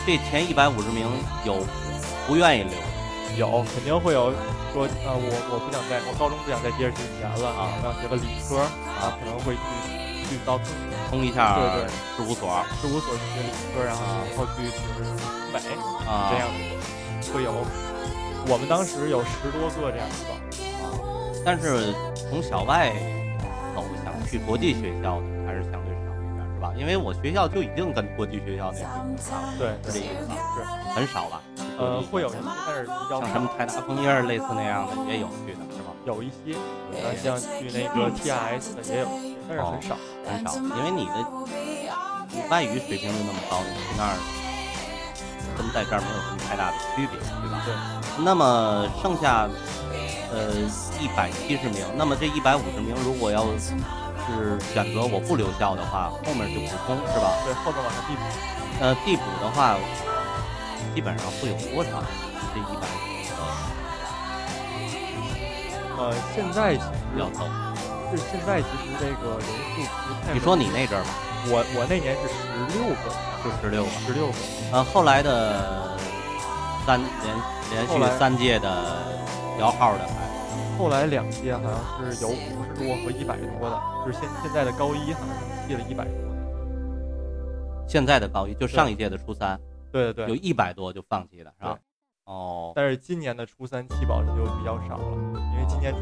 [0.06, 1.06] 这前一百五十名
[1.44, 1.62] 有
[2.26, 2.82] 不愿意留的，
[3.38, 4.30] 有肯定会有
[4.72, 8.62] 说，呃，我我不想再，我高中不想再接着学语言了啊，我想学个理科
[8.98, 9.62] 啊，可能会去
[10.30, 10.58] 去到
[11.10, 12.50] 冲一下对对事务所
[12.82, 15.10] 事务所去学理科，然后去就是
[15.50, 15.58] 北
[16.06, 17.66] 啊，这样的会有。
[18.48, 20.45] 我们当时有十多个这样的。
[21.46, 21.94] 但是
[22.28, 22.92] 从小外
[23.72, 26.72] 走想去国际学校的还是相对少一点，是吧？
[26.76, 30.34] 因为我学校就已经跟国际学校那水平差不多，对是这意思吧？
[30.56, 31.40] 是，很少吧？
[31.78, 35.94] 呃，会有一些，但是比较像什么台达枫叶类似那样的也有去的，是吧？
[36.04, 36.58] 有一些，
[37.00, 39.08] 呃，像去那个 TIS 的也有
[39.48, 39.96] 但是很少。
[40.26, 41.14] 很少，因为你的
[42.50, 44.18] 外语水平就那么高，你去那儿
[45.56, 47.62] 跟在这儿没有什么太大的区别，对吧？
[47.64, 48.24] 对。
[48.24, 49.48] 那么剩下
[50.32, 50.68] 呃
[51.00, 57.32] 一百七十名，那么这一百五十名如果要是选择我不留校的话，后面就补充是吧？
[57.44, 58.22] 对，后面往上递补。
[58.80, 59.76] 呃，递补的话，
[60.94, 62.02] 基本上会有多少？
[62.54, 62.86] 这一百
[65.98, 67.46] 呃，现在其实要走。
[68.10, 70.32] 是现在其实这个人数不太。
[70.32, 71.10] 你说你那阵儿吧，
[71.48, 73.10] 我我那年是十六个，
[73.42, 73.90] 就十六个。
[74.06, 74.34] 十六个。
[74.72, 75.96] 呃，后来的
[76.86, 77.34] 三连
[77.70, 78.68] 连续三届的
[79.58, 80.25] 摇号的。
[80.78, 86.26] 后来两届好像是有五十多和一百多的，就是现现在的高一好像是借了一百多的。
[87.88, 89.58] 现在的高一就上一届的初三，
[89.90, 90.36] 对对对有。
[90.36, 91.78] 一百多就放弃了，是吧？
[92.24, 95.16] 哦，但是今年的初三弃保人就比较少了，
[95.54, 95.98] 因为今年初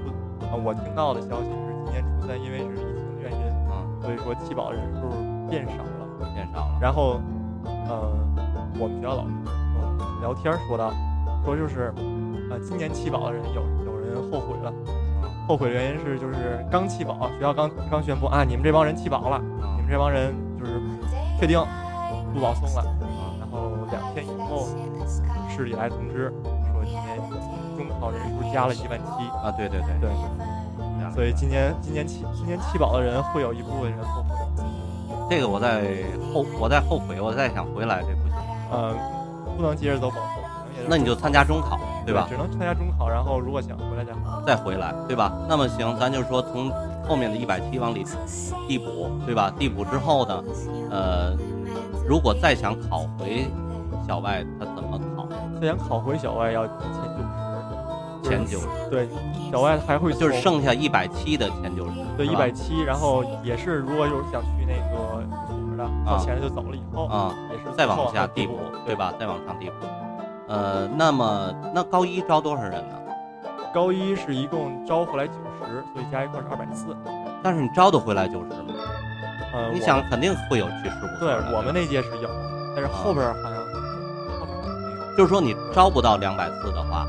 [0.46, 3.38] 啊，我听到的消息是今年初三因为是疫情原因，
[3.70, 5.08] 嗯，所以说弃保人数
[5.48, 6.34] 变少了。
[6.34, 6.78] 变少了。
[6.80, 7.20] 然后，
[7.64, 8.10] 呃，
[8.80, 9.32] 我们学校老师
[10.20, 10.90] 聊天说到，
[11.44, 11.92] 说就是，
[12.50, 13.62] 呃，今年弃保的人有
[14.22, 14.72] 后悔了，
[15.46, 19.40] 后悔的原因是就是刚弃保，学校刚刚宣布啊，你们这帮人弃保了，
[19.76, 20.80] 你们这帮人就是
[21.38, 21.58] 确定
[22.32, 22.84] 不保送了，
[23.38, 24.66] 然后两天以后，
[25.48, 26.32] 市里来通知
[26.72, 27.16] 说今年
[27.76, 29.88] 中考人数加了一万七，啊，对对对。
[30.00, 30.10] 对，
[31.14, 34.34] 所以今年今年弃今年弃保的人会有一部分人后悔，
[35.30, 35.82] 这个我在
[36.32, 38.36] 后我在后悔，我在想回来，这不行。
[38.72, 38.96] 嗯，
[39.56, 40.42] 不能接着走保送，
[40.88, 42.26] 那你就参加中考，对吧？
[42.28, 44.42] 只能参加中考，然后如果想回来再好。
[44.44, 45.32] 再回来，对吧？
[45.48, 46.68] 那么行，咱就是说从
[47.08, 48.04] 后面的一百七往里
[48.66, 49.54] 递补，对吧？
[49.56, 50.44] 递补之后呢，
[50.90, 51.36] 呃，
[52.08, 53.46] 如果再想考回
[54.04, 55.28] 小外，他怎么考？
[55.60, 57.28] 再想考回小外要前九
[58.24, 59.08] 十，前九十，对，
[59.52, 68.96] 小外还会就是剩下一百七的前九十，对一百七，然后也是如果有想去那个啊到前就走了以后，啊，也是再往下递补补，，对？
[68.96, 69.14] 吧？
[69.20, 69.86] 再往上递补。
[70.48, 72.96] 呃，那么那高一招多少人呢？
[73.74, 76.96] 高一是一共招回来九十，所以加一块是二百四。
[77.42, 78.72] 但是你招得回来九十吗？
[79.52, 81.34] 呃，你想肯定会有去事务所对。
[81.52, 82.30] 我们那届是有，
[82.76, 83.58] 但是后边好像
[84.38, 85.16] 后边好像没有。
[85.16, 87.04] 就是说你招不到两百四的话，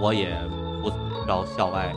[0.00, 0.38] 我也
[0.80, 0.92] 不
[1.26, 1.92] 招校外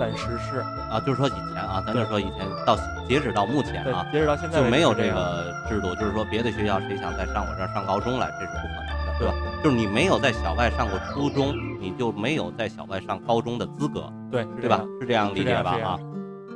[0.00, 0.58] 暂时是
[0.90, 1.00] 啊。
[1.06, 9.34] 就是说以前啊，咱就说以前到截止到目前啊，，截止到现在就没有这个制度，就是说别的学校谁想再上我这儿上高中来，这是不可能的，对吧？
[9.62, 14.84] 就是你没有在小外上过初中，你就没有在小外上高中的资格，对吧？
[15.00, 15.98] 是这样理解吧啊，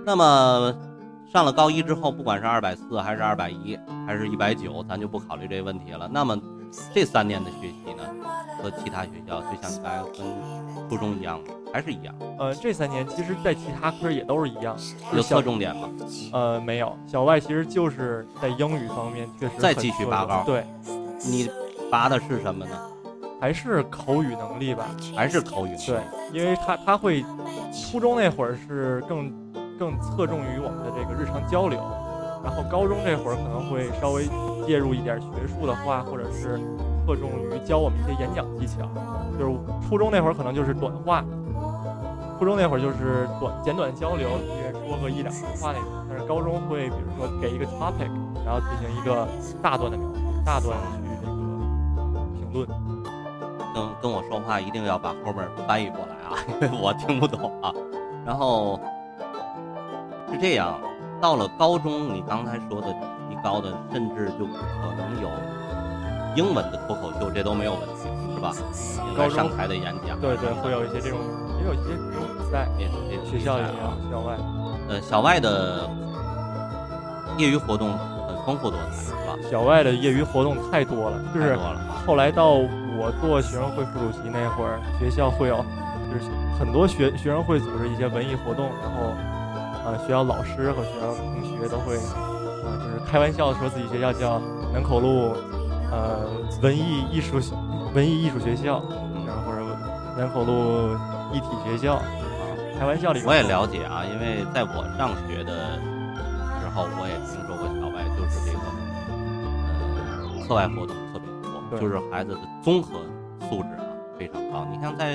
[0.05, 0.75] 那么
[1.33, 6.09] 上了高一之后，不管是二百四还是二百一，还是一百九，咱就不考虑这个问题了。
[6.12, 6.38] 那么
[6.94, 8.03] 这三年的学习呢，
[8.62, 11.40] 和其他学校就像你刚才跟初中一样？
[11.71, 12.14] 还是一样？
[12.38, 14.75] 呃，这三年其实，在其他科也都是一样，
[15.12, 15.87] 有小侧重点吗？
[16.33, 20.64] 呃，没有，小外其实就是在英语方面确实很再继续拔高对，
[21.27, 21.51] 你
[21.90, 22.77] 拔的是什么呢？
[23.40, 24.87] 还是口语能力吧。
[25.14, 25.77] 还是口语？
[25.87, 26.01] 对，
[26.33, 27.24] 因为他他会，
[27.72, 29.33] 初中那会儿是更
[29.79, 31.79] 更侧重于我们的这个日常交流，
[32.42, 34.29] 然后高中这会儿可能会稍微
[34.66, 36.59] 介入一点学术的话，或者是
[37.07, 38.88] 侧重于教我们一些演讲技巧。
[39.38, 39.57] 就是
[39.88, 41.24] 初中那会儿可能就是短话，
[42.38, 45.88] 初中那会儿就是短简短交流，一人说个一两句话那种。
[46.11, 48.11] 但是高中会比如说给一个 topic，
[48.44, 49.29] 然后进行一个
[49.62, 51.08] 大段的描述，大段去这个
[52.51, 52.69] 评论。
[53.75, 57.73] 跟跟我说话一定要把后面翻译过来啊，因为我听不懂啊。
[58.25, 58.81] 然后
[60.33, 60.79] 是这样，
[61.21, 62.93] 到了高中，你刚才说的
[63.29, 65.29] 提高的，甚至就可能有
[66.35, 68.53] 英文的脱口秀，这都没有问题，是吧？
[69.07, 71.19] 应该高中上台的演讲，对对，会有一些这种，
[71.59, 74.37] 也有一些这种比赛，也也学校里啊啊，校外。
[74.89, 75.89] 呃，校外的
[77.37, 78.18] 业余活动很
[78.49, 79.37] 丰富多彩，是吧？
[79.51, 81.55] 小外的业余活动太多了，就是。
[82.07, 82.53] 后来到
[82.97, 85.57] 我做学生会副主席那会儿，学校会有，
[86.09, 89.13] 就是很多学学生会组织一些文艺活动，然后，
[89.85, 91.97] 呃，学校老师和学校同学都会，
[92.65, 94.41] 呃，就是开玩笑地说自己学校叫
[94.73, 95.37] 南口路，
[95.93, 96.25] 呃，
[96.63, 97.37] 文艺艺术
[97.93, 98.83] 文艺艺术学校，
[99.27, 99.61] 然后或者
[100.17, 100.97] 南口路
[101.35, 102.03] 一体学校，啊，
[102.81, 105.77] 开玩笑里我也了解啊，因为在我上学的
[106.57, 107.55] 时候，我也听说
[110.49, 113.01] 课外活动特别多，就是孩子的综合
[113.51, 113.85] 素质啊
[114.19, 114.65] 非常高。
[114.65, 115.15] 你像在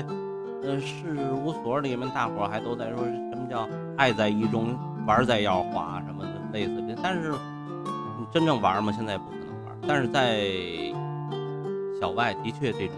[0.62, 9.76] 呃事务所里面，大伙儿还都在说什么叫爱在一中，玩在耀华什么的类似的，但是你真正玩嘛，现在不可能玩。
[9.88, 10.46] 但是在
[12.00, 12.94] 小外的确这种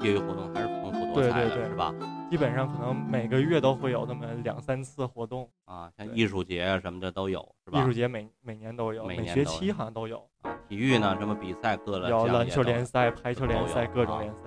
[0.00, 1.94] 业余活动还是丰富多彩的，是吧？
[2.28, 7.80] 基本上可能每个月都会有那么两三次活动，啊，像艺术节啊什么的都有，是吧？
[7.80, 10.28] 艺术节每每年都有，每学期好像都有。
[10.42, 14.42] 啊，体育呢，什么比赛各了有篮球联赛、排球联赛、各种联赛。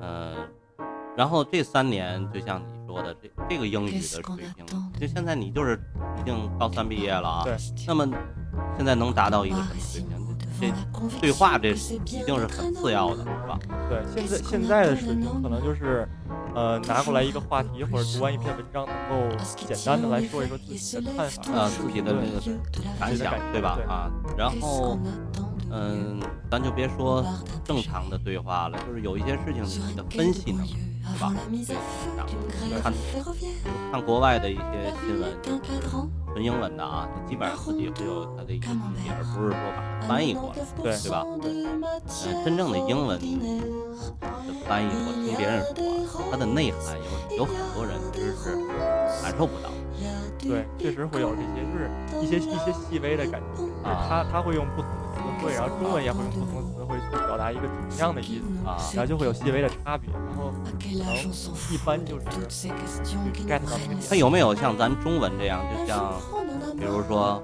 [0.00, 0.34] 呃，
[1.16, 4.66] 然后这三年就像你说的，这这个英语的水平，
[4.98, 5.80] 就现在你就是
[6.18, 7.44] 已经高三毕业了啊。
[7.44, 7.56] 对。
[7.86, 8.08] 那么
[8.76, 10.17] 现在能达到一个什么水平？
[10.60, 10.72] 这
[11.20, 13.58] 对话这一定是很次要的，是吧？
[13.88, 16.08] 对，现在现在的水平可能就是，
[16.54, 21.42] 呃，拿过来一个话题或者读完一篇文章，能够简单的来说一说自己的看法。
[21.52, 22.40] 呃，自己的那个
[22.98, 23.78] 感想，对吧？
[23.88, 24.98] 啊，然后，
[25.70, 27.24] 嗯，咱就别说
[27.64, 30.76] 正常的对话了，就是有一些事情你的分析能力，
[31.14, 31.32] 是吧？
[31.50, 31.76] 对，
[32.16, 32.32] 然后
[32.82, 32.92] 看
[33.92, 35.30] 看国外的一些新闻，
[36.32, 41.24] 纯英文的啊，基本上自己会有它的一个理解，而不是说把它翻译过来，对对吧？
[41.40, 41.50] 对。
[41.66, 41.82] 嗯，
[42.44, 43.26] 真正的英文的
[44.66, 45.62] 翻译，我听别人
[46.06, 46.96] 说，它的内涵
[47.30, 48.56] 有有很多人其实是
[49.22, 49.70] 感受不到。
[50.38, 51.90] 对，确实会有这些，就是
[52.22, 55.07] 一些一些细微的感觉，就是啊他他会用不同的
[55.40, 61.16] 对，然后中文也会用不同的词汇去表达一个同样的意思，啊然后就会有细微的差别，然后可能
[61.70, 62.68] 一般就是
[63.04, 64.00] 去 get 到那个点。
[64.08, 66.14] 它有没有像咱中文这样，就像
[66.78, 67.42] 比如说，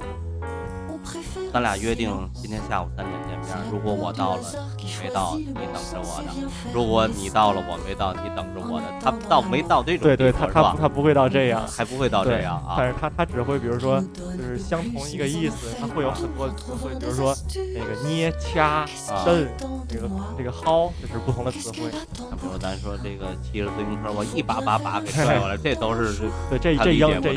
[1.54, 4.42] 咱俩约定今天下午三点见面，如果我到了
[4.76, 6.32] 你没到，你等着我的；
[6.72, 8.86] 如果你到了我没到，你等着我的。
[9.00, 10.74] 他到没到这种对对，他他？
[10.74, 11.64] 他不会到这样。
[11.68, 14.00] 还不会到这样啊但是他他只会比如说
[14.36, 18.84] 就是相同一个意思，他会有很多词汇，比如说那个捏、掐、
[19.24, 19.46] 蹬，
[19.88, 21.88] 这个这个薅，这是不同的词汇。
[22.18, 27.32] 比如咱说这个骑着自行车，我一把把把给拽过来， 这都是对，这他这英这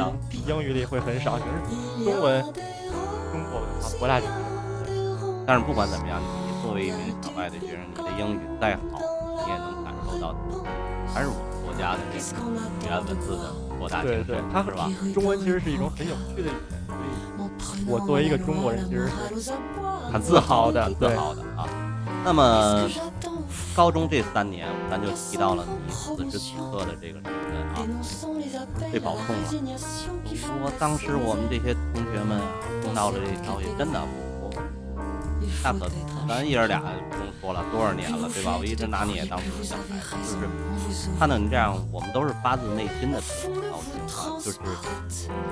[0.48, 2.44] 英语里会很少，可是中文、
[3.80, 4.36] 中国文化博大精深。
[5.46, 9.00] 但是不管怎么样，你作为一名小外的学生，你的英语再好，
[9.46, 10.36] 你也能感受到，
[11.14, 12.26] 还是我们国家的这个
[12.82, 14.92] 语言文字的博大精深，对对，它是吧？
[15.14, 16.54] 中文其实是一种很有趣的语言，
[17.60, 19.54] 所以我作为一个中国人，其实是
[20.12, 21.66] 很自豪的很自豪的啊。
[22.26, 22.90] 那么
[23.74, 27.32] 高中这三年，咱就提到了你此时此刻的这个身份
[27.74, 27.88] 啊，
[28.92, 29.42] 被保送了。
[30.60, 32.44] 我当时我们这些同学们啊，
[32.88, 34.50] 听到了这消息，真的我
[35.62, 35.90] 那可
[36.28, 38.56] 咱爷儿俩不用说了，多少年了，对吧？
[38.58, 44.40] 我一直拿你也当自己小孩子，就是看到你这样，我们都是发自内心的高兴啊。
[44.40, 44.60] 就是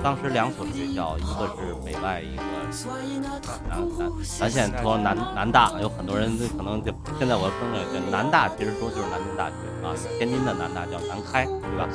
[0.02, 2.88] 当时两所学校，一个是北外，一个是
[3.20, 4.12] 南南。
[4.40, 11.88] 咱现在说南南大，有很多人可能就现在我更正，就南大其实说就是南京大学啊，天津的南大叫南开，对吧？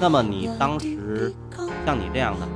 [0.00, 1.34] 那么你当时
[1.84, 2.46] 像你这样的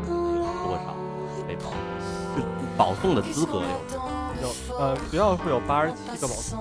[2.81, 3.69] 保送的资格有？
[4.41, 6.59] 有呃学校会有八十七个保送，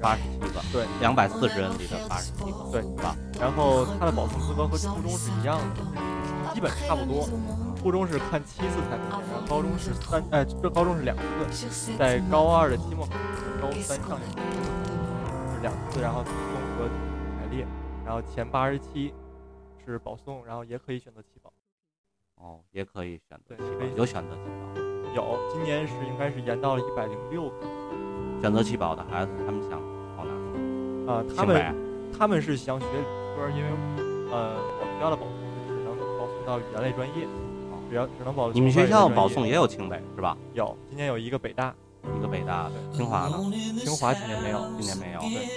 [0.00, 3.14] 八十七个，对，两百四十人里的八十七个，对是吧？
[3.38, 7.28] 然后他的保送资格和初中是一样的，基本差不多。
[7.76, 11.14] 初中是看七次才能进，然后高中是三，哎，这高中是两
[11.50, 14.40] 次，在高二的期末考试，高三上学期
[15.54, 16.32] 是两次，然后综
[16.78, 16.88] 合
[17.38, 17.66] 排列，
[18.06, 19.12] 然后前八十七
[19.84, 21.22] 是保送，然后也可以选择。
[22.40, 25.14] 哦，也可以选择对可以弃保，有选择弃保。
[25.14, 27.66] 有，今年是应该是延到了一百零六个。
[28.40, 29.80] 选择七保的孩子，他们想
[30.16, 31.12] 考哪？
[31.12, 31.74] 啊，他们
[32.16, 33.04] 他们是想学理
[33.36, 33.70] 科，因为
[34.30, 35.34] 呃，我们学校的保送
[35.66, 37.26] 只能保送到语言类专业，
[37.90, 38.54] 只要只能保送。
[38.54, 40.36] 你们学校保送也有清北是吧？
[40.54, 41.74] 有，今年有一个北大，
[42.16, 43.38] 一个北大的，清华呢？
[43.78, 44.60] 清华今年没有。
[44.78, 45.20] 今年没有。
[45.20, 45.48] 对，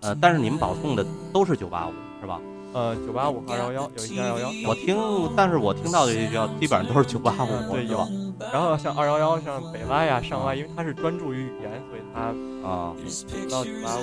[0.00, 2.40] 呃，但是你们保送的都是九八五是吧？
[2.74, 4.68] 呃，九八五和二幺幺有一些二幺幺。
[4.68, 4.96] 我听，
[5.36, 8.08] 但是我听到的这些学校基本上都是九八五，嗯对是吧？
[8.52, 12.34] 然后像二幺幺，像北外呀、上外，因为它是专注于语言，所以它
[12.68, 12.92] 啊，
[13.48, 14.02] 到九八五、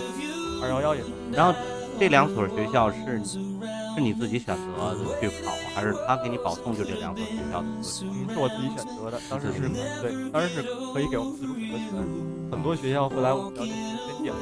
[0.64, 1.12] 二幺幺也能。
[1.34, 1.54] 然后
[2.00, 7.62] 这两所学校是是你自己选择去考，还是他给你保送就这两所学校？
[7.62, 8.06] 嗯，是
[8.40, 9.68] 我自己选择的，当时是
[10.02, 10.64] 对，当时是
[10.94, 12.08] 可以给我们自主选择权。
[12.50, 14.40] 很多学校会来我们学校进行推荐嘛，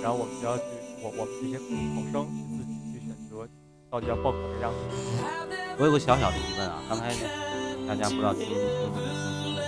[0.00, 0.62] 然后我们学校去，
[1.02, 1.64] 我我们这些考
[2.12, 2.26] 生
[3.92, 5.28] 到底要报考哪两所学校。
[5.78, 7.12] 我有个小小的疑问啊，刚才
[7.86, 9.04] 大家不知道听不听不听
[9.44, 9.60] 清楚，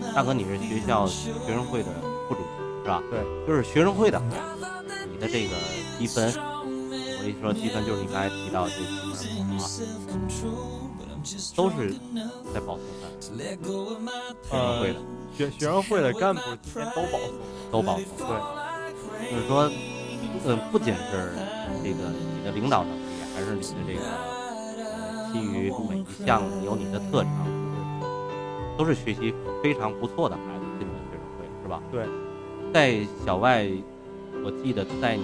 [0.00, 1.88] 就是大哥你是学校学生会的
[2.28, 2.46] 副主席
[2.84, 3.02] 是吧？
[3.10, 4.22] 对，就是学生会的，
[5.10, 5.56] 你的这个
[5.98, 8.76] 积分，我一说积分就是你刚才提到这
[9.16, 9.66] 几门啊，
[11.56, 11.92] 都是
[12.54, 13.34] 在保送范围，
[14.48, 15.00] 学生会的
[15.36, 17.34] 学学生会的干部今年都保送，
[17.72, 18.28] 都保送。
[18.28, 19.68] 对，就是说，
[20.46, 21.34] 呃，不仅是
[21.82, 23.02] 这个你的领导能力，
[23.34, 31.82] 还是你的这个呃，基于每一项有你的特长，就是都是学习非常不错的孩子进的学生会，是吧？
[31.90, 32.06] 对。
[32.72, 33.68] 在小外，
[34.42, 35.22] 我记得在你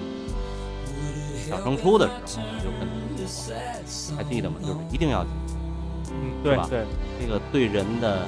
[1.35, 4.57] 小升初的时候就跟你说过，还记得吗？
[4.61, 5.31] 就是一定要进，
[6.11, 8.27] 嗯，对吧对对，这个对人的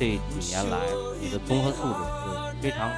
[0.00, 0.78] 这几年来，
[1.20, 2.90] 你的综合素质是非常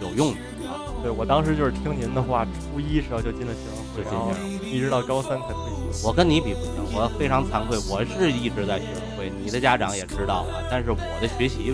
[0.00, 0.78] 有用的啊。
[1.02, 3.60] 对我当时就是听您的话，初一时候就进了学
[3.96, 6.08] 就进然后学生一直到高三才退休。
[6.08, 11.72] 我跟你比不行，我非常惭愧，我是一直在学生会，你的家长也知道啊，但是我的学习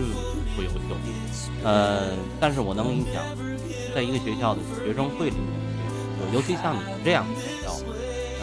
[0.55, 0.95] 不优秀，
[1.63, 3.23] 呃，但是我能跟你讲，
[3.95, 7.71] 在一个学校的学生会里面，尤其像你们这样的学校，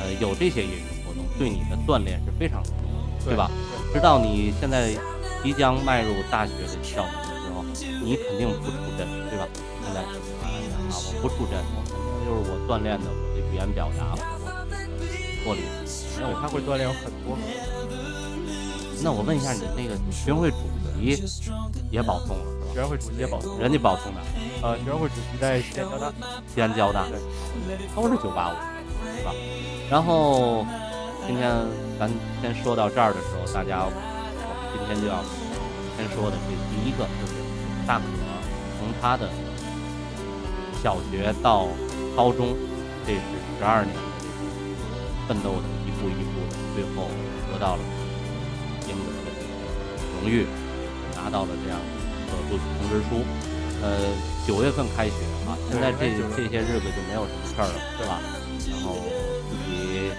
[0.00, 2.88] 呃，有这些业余活动，对你的锻炼是非常重要
[3.20, 3.50] 的，对吧？
[3.92, 4.96] 直到你现在
[5.42, 7.62] 即将迈入大学的校门的时候，
[8.02, 9.46] 你肯定不出阵，对吧？
[9.84, 13.06] 现在是啊，我不出阵，我肯定就是我锻炼的
[13.56, 14.20] 言表达，我
[15.42, 15.62] 脱离。
[16.16, 17.36] 对，他会锻炼很多。
[19.02, 20.56] 那我问一下，你那个学生会主
[20.98, 21.22] 席
[21.90, 22.72] 也保送了是吧？
[22.74, 24.20] 学生会主席也保送，人家保送的，
[24.62, 26.12] 呃，学生会主席在西安交大。
[26.54, 27.18] 西安交大对，
[27.94, 28.56] 都是九八五，
[29.16, 29.32] 是吧？
[29.90, 30.66] 然后
[31.26, 31.52] 今天
[31.98, 33.96] 咱先说到这儿的时候，大家我们
[34.72, 35.22] 今天就要
[35.96, 37.34] 先说的这第一个就是
[37.86, 38.04] 大可
[38.80, 39.28] 从他的
[40.82, 41.68] 小学到
[42.16, 42.56] 高中，
[43.06, 43.20] 这是
[43.58, 44.36] 十二年的这个
[45.26, 47.08] 奋斗的一步一步的，最后
[47.52, 47.82] 得到了
[48.88, 49.50] 应得了这个
[50.20, 50.46] 荣誉，
[51.16, 53.24] 拿到了这样一个录取通知书。
[53.82, 53.98] 呃，
[54.46, 55.12] 九月份开学
[55.46, 58.20] 啊，现在这这些日子就没有什么事儿了，是吧？
[58.72, 58.96] 然后
[59.50, 60.10] 自己，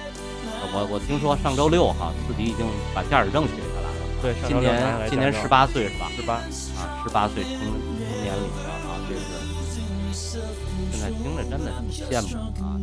[0.61, 3.97] 呃我我听说上周六哈，自己已经把驾驶证取下来了。
[4.21, 6.07] 对，今年今年十八岁是吧？
[6.15, 6.35] 十八，
[6.77, 7.71] 啊，十八岁成成
[8.21, 9.15] 年礼了啊，这
[10.13, 10.37] 是
[10.91, 12.76] 现在听着真的挺羡慕啊！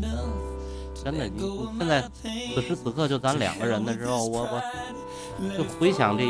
[1.05, 1.39] 真的，你
[1.79, 2.03] 现在
[2.55, 4.63] 此时此刻就咱两个人的时候，我我
[5.57, 6.25] 就回想这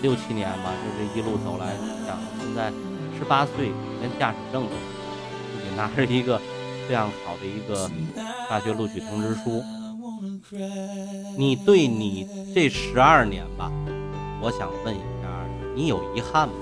[0.00, 1.74] 六七年吧，就这一路走来，
[2.06, 2.72] 想现在
[3.18, 6.40] 十八岁连驾驶证都，自己拿着一个
[6.86, 7.90] 这样好的一个
[8.48, 9.64] 大学录取通知书，
[11.36, 13.72] 你对你这十二年吧，
[14.40, 15.28] 我想问一下，
[15.74, 16.54] 你有遗憾吗？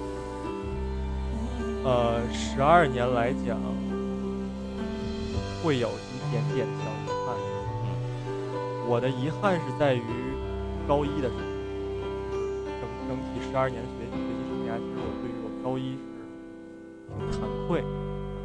[1.84, 3.60] 呃，十二年来讲，
[5.62, 5.90] 会有
[6.32, 7.36] 点点小遗憾。
[7.36, 8.88] 嗯。
[8.88, 10.02] 我的遗憾是在于
[10.88, 11.40] 高一的时候，
[12.80, 16.02] 整整体十二年学学习生涯，其实我对于我高一是
[17.14, 17.78] 挺惭愧，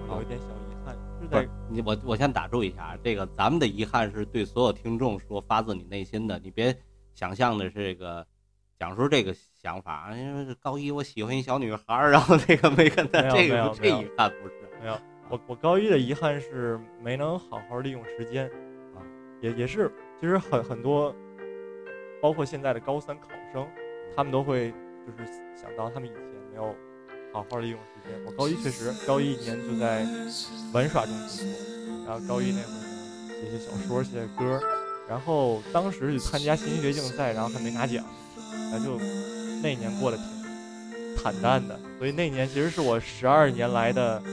[0.06, 6.78] 然后有一点小遗憾，是在是你我我先打住一下，这个咱们的遗憾是对所有听众说，发自你内心的，你别
[7.16, 8.26] 想象的是这个
[8.80, 14.96] 讲出这个想法，因为高一我喜欢一小女孩，然后那个没跟她，这个这遗憾不是没有，
[15.30, 18.46] 我我高一的遗憾是没能好好利用时间，
[18.96, 19.04] 啊，
[19.42, 21.14] 也也是，其实很很多，
[22.22, 23.68] 包括现在的高三考生，
[24.16, 24.72] 他们都会
[25.06, 26.22] 就是想到他们以前
[26.52, 26.74] 没有
[27.34, 28.18] 好好利用时间。
[28.26, 30.06] 我高一确实高一一年就在
[30.74, 32.80] 玩耍中度过，然后高一那会儿
[33.42, 34.60] 写写小说，写写歌，
[35.10, 38.04] 然后当时去参加新学竞赛，然后还没拿奖，
[38.72, 38.98] 然后就
[39.62, 40.26] 那一年过得挺
[41.18, 44.24] 惨淡的，所以那年其实是我十二年来的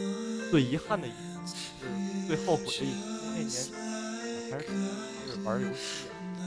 [0.51, 2.99] 最遗憾的一年，是最后悔的一年。
[3.34, 3.53] 因为那年
[4.51, 4.66] 还是
[5.32, 6.45] 是玩游戏啊，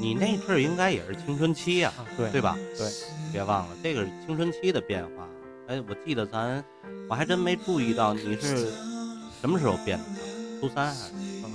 [0.00, 2.56] 你那阵儿应该也是青春期呀、啊，对对吧？
[2.76, 2.90] 对，
[3.32, 5.28] 别忘了这个是青春期的变化。
[5.66, 6.64] 哎，我记得咱
[7.10, 8.72] 我还真没注意到你是
[9.40, 10.04] 什么时候变的？
[10.60, 11.12] 初三还是
[11.44, 11.52] 嗯，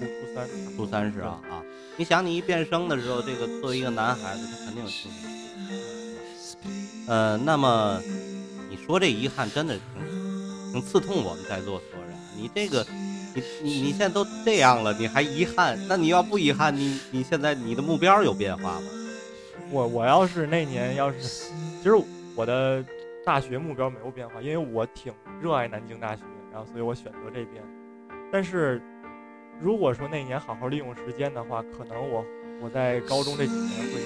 [0.00, 1.62] 初初三，初三是啊啊！
[1.96, 5.38] 你想你一变声的时候，这个作为一个男孩子，他肯定有青春期。
[7.06, 8.00] 呃，那么
[8.68, 9.84] 你说这遗憾真的挺
[10.72, 12.12] 挺刺痛我们在座所有人。
[12.34, 12.84] 你这个，
[13.34, 15.78] 你你你现在都这样了，你还遗憾？
[15.86, 18.86] 那你要不遗憾，你你现在你的目标有变化吗？
[19.70, 21.18] 我我要是那年要是，
[21.82, 21.92] 其实
[22.34, 22.82] 我的
[23.24, 25.12] 大学目标没有变化，因为我挺
[25.42, 27.62] 热爱南京大学，然后所以我选择这边。
[28.32, 28.80] 但是
[29.60, 32.24] 如果说那年好好利用时间的话，可能我
[32.62, 34.00] 我在高中这几年会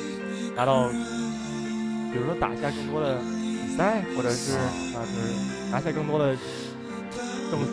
[0.56, 3.18] 拿到，比如说打下更多的
[3.76, 6.34] 赛，或者是啊，就是拿下更多的
[7.50, 7.66] 证书。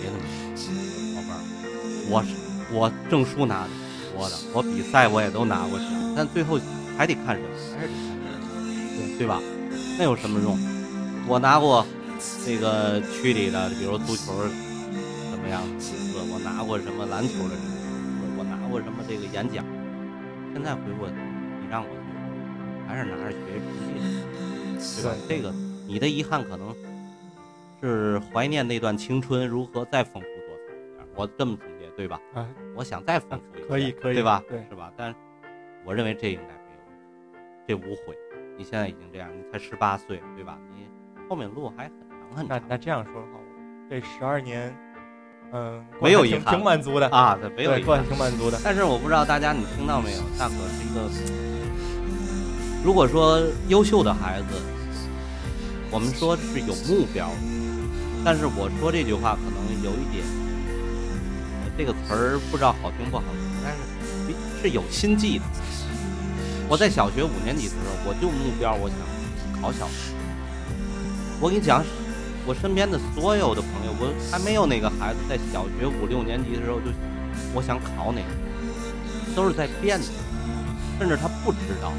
[0.00, 0.22] 别那么
[0.56, 0.64] 说，
[1.14, 1.36] 宝贝儿，
[2.08, 2.28] 我是
[2.72, 3.70] 我证书拿的
[4.14, 5.84] 多的，我比赛我也都拿过去，
[6.16, 6.58] 但最后
[6.96, 7.44] 还得看人，
[7.76, 9.40] 还是得看人，对对吧？
[9.98, 10.58] 那有什么用？
[11.28, 11.84] 我拿过
[12.44, 14.32] 这个区里的，比如足球
[15.30, 15.92] 怎么样的名次，
[16.32, 17.54] 我拿过什么篮球的
[18.38, 19.64] 我拿过什么这个演讲。
[20.54, 21.14] 现在回过头，
[21.60, 22.05] 你让我去，
[22.86, 25.16] 还是拿着学习成绩，对吧？
[25.28, 25.52] 这个
[25.86, 26.74] 你的遗憾可能
[27.80, 31.06] 是怀念那段青春如何再丰富多彩一点。
[31.14, 32.20] 我这么总结，对吧？
[32.34, 34.42] 啊，我想再丰富一点，可以可以对吧？
[34.48, 34.92] 对是吧？
[34.96, 35.14] 但
[35.84, 36.80] 我认为这应该没有，
[37.66, 38.16] 这无悔。
[38.58, 40.58] 你现在已经这样，你才十八岁，对吧？
[40.70, 40.88] 你
[41.28, 44.74] 后面路还很长很长那那这样说的话，我这十二年，
[45.52, 48.02] 嗯，没有遗憾挺满足的，啊，对没有遗憾。
[48.04, 48.58] 挺满足的。
[48.64, 50.22] 但是我不知道大家你听到没有？
[50.38, 51.08] 大可是一个，
[52.86, 54.46] 如果说优秀的孩子，
[55.90, 57.28] 我们说是有目标，
[58.24, 60.24] 但是我说这句话可能有一点，
[61.76, 65.44] 这个词儿不知道好听不好听，但是是有心计的。
[66.68, 70.14] 我在小学五年级的时候，我就目标我想考小学。
[71.40, 71.84] 我跟你讲，
[72.46, 76.86] 我身边的所有的朋友，我还没有哪个孩子在小学五六年级的时候就
[77.52, 80.06] 我想考哪个，都是在变的，
[80.98, 81.92] 甚至他不知道。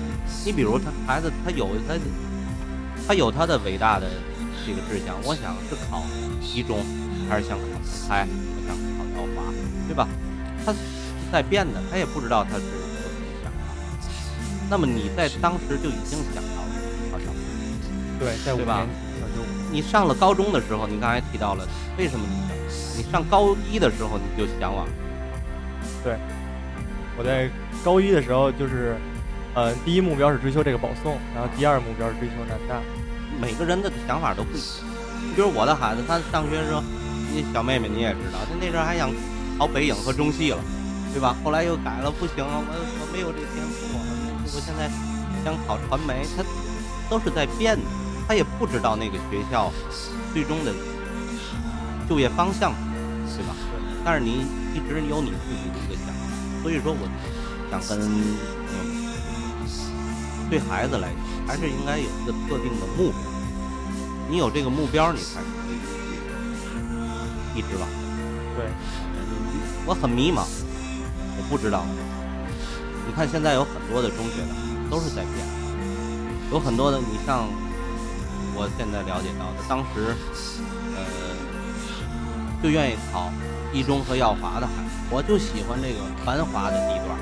[0.46, 1.96] 你比如他孩子，他有他
[3.08, 4.08] 他有他的伟大的
[4.66, 6.04] 这个志向，我想是考
[6.42, 6.86] 一中，
[7.30, 9.54] 还是想考成开，我想考耀华，
[9.88, 10.08] 对吧？
[10.66, 10.80] 他是
[11.32, 13.58] 在变的，他也不知道他是有什么想法。
[14.70, 16.70] 那么你在当时就已经想到了
[17.12, 17.40] 考小学。
[18.20, 18.86] 对，对吧
[19.70, 21.68] 你上了高中的时候，你刚才提到了，
[21.98, 22.58] 为什么你想？
[22.98, 24.88] 你上高一的时候你就向往，
[26.04, 26.18] 对
[27.18, 27.50] 我在
[27.84, 28.98] 高一的时候就是，
[29.54, 32.82] 呃，第一目标是追求这个保送，然后第二目标是追求南大。
[33.40, 34.68] 每个人的想法都不一样。
[35.24, 36.82] 你比如我的孩子，他上学的时候，
[37.32, 39.10] 你小妹妹你也知道，他那阵儿还想
[39.58, 40.60] 考北影和中戏了，
[41.14, 41.36] 对吧？
[41.44, 44.00] 后来又改了，不行了，我我没有这个天赋，我
[44.54, 44.90] 我现在
[45.44, 46.44] 想考传媒，他
[47.10, 47.84] 都是在变的，
[48.28, 49.72] 他也不知道那个学校
[50.34, 50.74] 最终的
[52.10, 52.74] 就业方向
[53.36, 53.56] 对吧？
[54.04, 56.22] 但是你一直有你自己的一个想法，
[56.64, 57.08] 所以说我
[57.70, 58.38] 想跟嗯，
[60.50, 63.20] 对孩子来讲，还是应该有一个特定的目标。
[64.30, 67.98] 你有这个目标，你才可以一直往前。
[68.56, 68.66] 对，
[69.86, 70.44] 我很迷茫，
[71.38, 71.86] 我不知道。
[73.08, 74.50] 你看现在有很多的中学的
[74.90, 75.48] 都是在变，
[76.52, 77.48] 有很多的，你像
[78.54, 80.14] 我现在了解到的，当时
[80.96, 81.04] 呃
[82.62, 83.32] 就愿意考
[83.72, 87.16] 一中和耀华的孩子，我就喜欢这个繁华的地段，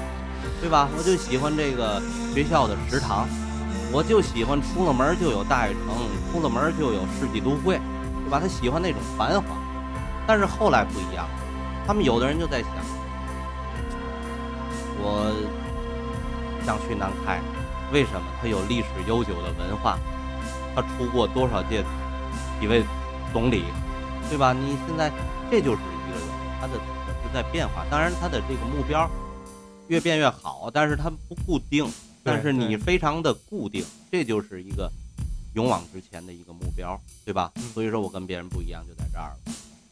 [0.62, 0.90] 对吧？
[0.98, 2.02] 我就喜欢这个
[2.34, 3.28] 学校的食堂，
[3.92, 5.82] 我就喜欢出了门就有大悦城，
[6.32, 7.80] 出了门就有世纪都会，
[8.26, 8.40] 对吧？
[8.40, 9.56] 他喜欢那种繁华，
[10.26, 11.28] 但是后来不一样，
[11.86, 12.72] 他们有的人就在想，
[14.98, 15.32] 我
[16.66, 17.40] 想去南开，
[17.94, 18.26] 为什么？
[18.42, 20.00] 它有历史悠久的文化，
[20.74, 21.84] 它出过多少届
[22.60, 22.84] 几位
[23.32, 23.66] 总理，
[24.30, 24.52] 对吧？
[24.52, 25.12] 你现在
[25.52, 26.28] 这就是一个人，
[26.60, 29.08] 他的是在变化，当然他的这个目标
[29.88, 31.86] 越变越好，但是它不固定，
[32.24, 34.92] 但是你非常的固定，这就是一个
[35.54, 37.52] 勇往直前的一个目标，对吧？
[37.56, 39.38] 嗯所以说我跟别人不一样，就在这儿了。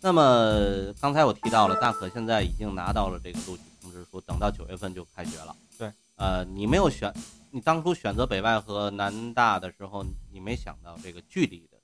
[0.01, 5.55] 那么刚才我提到了，大可现在已经拿到了这个录取通知书，等到九月份就开学了。
[5.77, 7.13] 对，呃，你没有选，
[7.51, 11.77] 你当初选择北外和南大的时候，你没想到这个距离的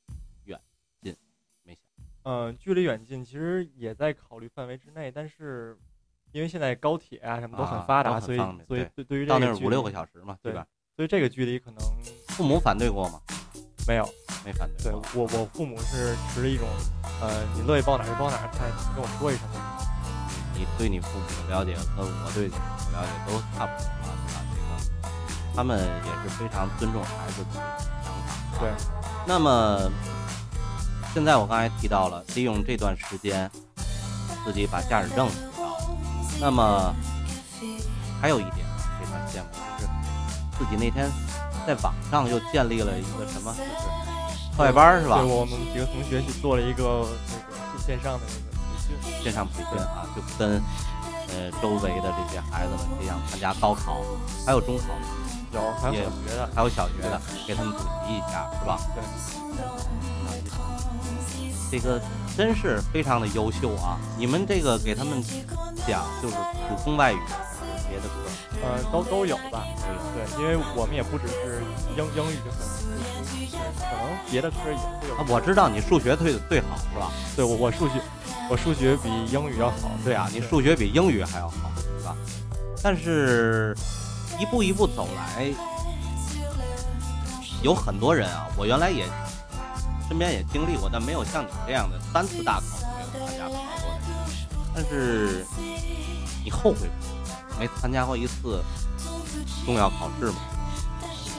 [0.46, 0.60] 远
[1.02, 1.16] 近，
[1.64, 1.82] 没想。
[2.24, 5.78] 嗯，距离远近其实也在考虑范围之内，但是
[6.32, 10.66] 因为现在高铁啊什么都啊很发达，所以所以对对对于这到那儿五六个小时嘛，对吧？
[10.96, 11.80] 所以这个距离可能
[12.30, 13.20] 父母反对过吗？
[13.88, 14.08] 没有。
[14.46, 14.94] 没反对对。
[15.16, 16.66] 我我父母是持着一种，
[17.22, 18.60] 呃，你乐意报哪儿就报哪儿，他
[18.96, 19.44] 跟我说一声。
[20.54, 24.40] 你对你父母的了解和我对你父母的了解都差不多啊，对吧？
[24.54, 28.60] 这个他们也是非常尊重孩子的想法。
[28.60, 28.72] 对，
[29.26, 29.92] 那么
[31.14, 33.50] 现在我刚才提到了，利用这段时间
[34.46, 35.28] 自己把驾驶证。
[36.40, 36.94] 那么
[38.22, 38.56] 还有一点
[39.00, 39.90] 非常羡慕，就是
[40.58, 41.10] 自己那天
[41.68, 43.70] 在网上又建立了一个什么，就是
[44.58, 45.28] 课外班是吧对，？
[45.28, 49.24] 我们几个同学去做了一个那个线上的那个培训。
[49.24, 50.62] 线上培训啊，就跟
[51.30, 54.02] 呃周围的这些孩子们这样参加高考，
[54.46, 54.86] 还有中考，
[55.54, 58.80] 有，还有小学的，还有小学的，给他们补习一下，是吧？
[58.96, 59.04] 对，
[61.72, 62.02] 这个
[62.36, 63.98] 真是非常的优秀啊！
[64.18, 65.24] 你们这个给他们
[65.88, 66.36] 讲就是
[66.68, 68.14] 普通外语还是别的科
[68.62, 69.64] 呃，都都有吧。
[69.78, 70.00] 都有？
[70.16, 71.62] 对，因为我们也不只是
[71.96, 75.26] 英英语就很突出，可能别的科也会有啊，。
[75.30, 77.12] 我知道你数学最最好是吧？
[77.36, 78.02] 对我我数学，
[78.50, 79.92] 我数学比英语要好。
[80.04, 82.16] 对啊，你数学比英语还要好，是吧？
[82.82, 83.76] 但是
[84.40, 85.48] 一步一步走来，
[87.62, 89.06] 有很多人啊，我原来也
[90.10, 92.66] 身边也经历过，但没有像你这样的三次大考
[93.14, 94.20] 都没有参加考过的人。
[94.76, 95.46] 但是
[96.44, 96.90] 你后悔
[97.60, 98.62] 没参加过一次
[99.66, 100.36] 重要考试吗？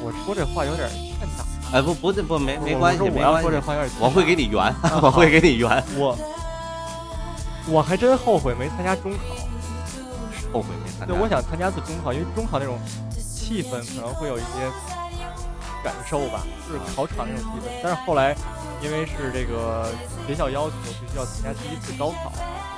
[0.02, 1.44] 我说这话有点欠打。
[1.76, 5.84] 哎，不不不，没没关系，没关系，说这话有点，我会给你圆， 我会给你圆。
[5.96, 6.16] 我
[7.68, 9.18] 我还真后悔没参加中考。
[10.52, 11.06] 后悔没参加。
[11.06, 12.78] 对，我想参加次中考，因为中考那种
[13.12, 14.46] 气氛可能会有一些
[15.82, 17.70] 感受吧，就是考场那种气氛。
[17.82, 18.34] 但是后来
[18.82, 19.92] 因为是这个
[20.26, 22.30] 学校要求必须要参加第一次高考，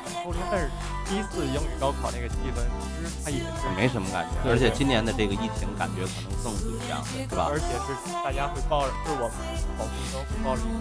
[0.05, 0.47] 感受了一下。
[0.51, 0.71] 但是
[1.09, 7.47] 第一次英语高考那个气氛，其实它也是没什么感觉，而且今年的这个疫情感觉可能更不一样，是吧？
[7.51, 7.95] 而且是
[8.25, 9.37] 大家会抱着，就是我们
[9.77, 10.81] 考生都会抱着一个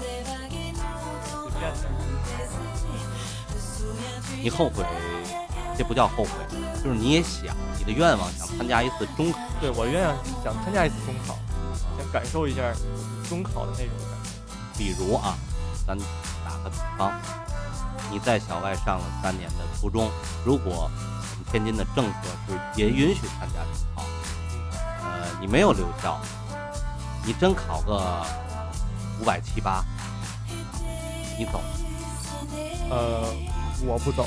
[1.41, 1.89] 随便的。
[4.41, 4.83] 你后悔，
[5.77, 6.31] 这不叫后悔，
[6.83, 11.37] 就是你也想，你的愿望想参加一次中考，对我愿想想参加一次中考，
[12.01, 12.61] 想感受一下
[13.29, 14.29] 中考的那种感觉。
[14.77, 15.35] 比如啊，
[15.85, 15.95] 咱
[16.43, 17.13] 打个比方，
[18.09, 20.09] 你在小外上了三年的初中，
[20.43, 22.15] 如果我们天津的政策
[22.47, 24.03] 是也允许参加中考，
[25.03, 26.19] 呃，你没有留校，
[27.23, 28.25] 你真考个
[29.19, 29.85] 五百七八，
[31.37, 31.61] 你走，
[32.89, 33.23] 呃，
[33.85, 34.25] 我不走，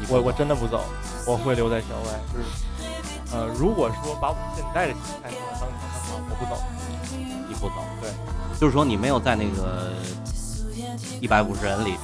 [0.00, 0.82] 你不走我我真的不走，
[1.26, 2.20] 我会留在校外。
[2.32, 5.30] 就是，呃，如果说把我现在的心态
[6.14, 6.60] 我不走。
[7.48, 8.10] 你不走，对，
[8.58, 9.92] 就是说你没有在那个
[11.20, 12.00] 一百五十人里面，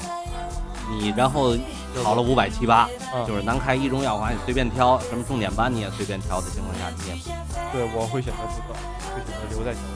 [0.91, 1.57] 你然后
[2.03, 8.79] 考了五百七八，嗯，就是南开一中药华你随便挑，什么重点班你也随便挑的情况下，你也不对，我会选择不走，
[9.15, 9.87] 会选择留在校外。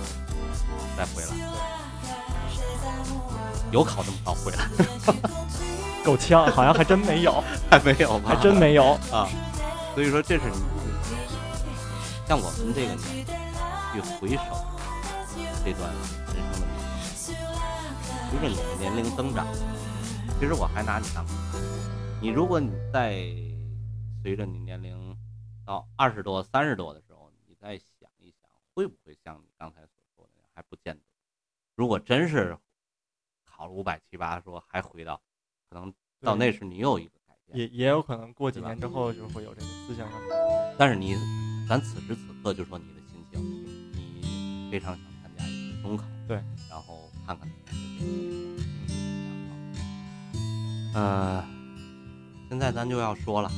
[0.96, 1.28] 再回来。
[3.70, 4.58] 有考这么高回来？
[6.04, 8.30] 够呛，好像还真没有， 还没有吧？
[8.30, 8.92] 还真没有。
[9.10, 9.28] 啊。
[9.94, 10.56] 所以说这是你
[12.26, 13.21] 像我们这个年纪
[13.92, 14.42] 去回首
[15.64, 15.92] 这段
[16.34, 16.72] 人生的旅
[17.14, 17.34] 程，
[18.30, 19.46] 随着你的年龄增长，
[20.40, 21.40] 其实我还拿你当朋友
[22.20, 23.24] 你如果你在
[24.22, 25.16] 随着你年龄
[25.64, 30.50] 到二十多、三十多的时候，你再想一想，会不会像你刚才所说的那样？
[30.54, 31.02] 还不见得。
[31.74, 32.56] 如果真是
[33.44, 35.20] 考了五百七八，说还回到，
[35.68, 37.58] 可能到那时你又一个改变。
[37.58, 40.74] 也也有可能过几年之后就会有这个思想上的。
[40.78, 41.16] 但是你，
[41.68, 43.71] 咱此时此刻就说你的心情，你
[44.72, 48.08] 非常想参加一次中考，对，然后看看你的这
[50.94, 51.44] 个呃，
[52.48, 53.52] 现在咱就要说了，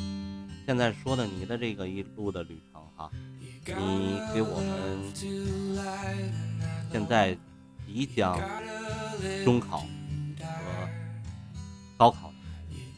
[0.66, 3.08] 现在说的你的这个一路的旅程哈，
[3.64, 4.98] 你给我们
[6.90, 7.38] 现在
[7.86, 8.36] 即将
[9.44, 9.86] 中考
[10.40, 10.88] 和
[11.96, 12.34] 高考的
[12.68, 12.92] 你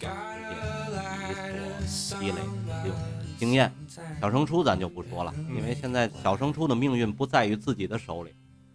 [1.86, 2.36] 所积累
[2.66, 3.72] 的六年的经验。
[4.20, 8.30] 小升初咱就不说了，因为现在小升初的命运不在于自己的手里。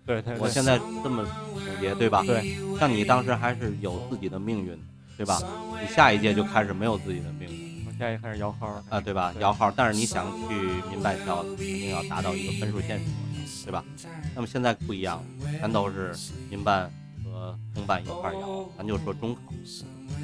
[0.06, 2.24] 对对对，我现在这么总结，对吧？
[2.24, 4.78] 对，像你当时还是有自己的命运，
[5.16, 5.40] 对吧？
[5.80, 9.32] 你下一届就开始没有自己的命运我下一届开始摇号了啊，对吧？
[9.32, 10.56] 对摇号，但是你想去
[10.90, 13.86] 民办校，肯定要达到一个分数线是多少，对吧？
[14.34, 15.24] 那么现在不一样，
[15.60, 16.16] 全都是
[16.50, 16.92] 民办
[17.24, 19.42] 和公办一块摇，咱就说中考。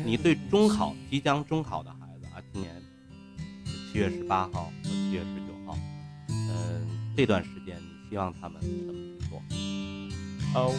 [0.03, 2.86] 你对中考即将中考的孩子啊，今年是
[3.97, 5.75] 七月十八号和七月十九号，
[6.29, 6.87] 嗯、
[7.17, 9.41] 这段时间你希望他们怎么去做？
[10.53, 10.71] 呃，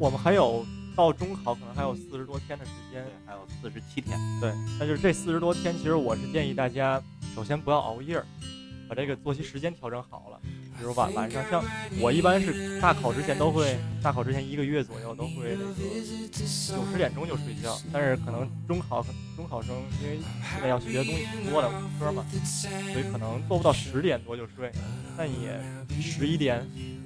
[0.00, 0.64] 我们还有
[0.96, 6.98] 到中考可能还有四十多天的时间，还有四十七天，对，那就是这四十多天，其实我是建议大家，
[7.34, 8.24] 首先不要熬夜儿，
[8.88, 10.40] 把这个作息时间调整好了。
[10.78, 11.64] 比如晚晚上，像
[12.00, 15.74] 我一般是大考之前都会，大考之前一个月左右都会那个
[16.32, 19.04] 九十点钟就睡觉，但是可能中考
[19.36, 20.20] 中考生因为
[20.52, 22.24] 现在要学的东西挺多的，文科嘛，
[22.92, 24.70] 所以可能做不到十点多就睡，
[25.16, 25.60] 但也
[26.00, 26.60] 十一点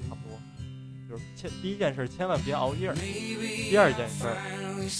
[0.07, 0.39] 差不多。
[1.09, 4.37] 就是千第一件事千万别熬夜儿，第二件事儿，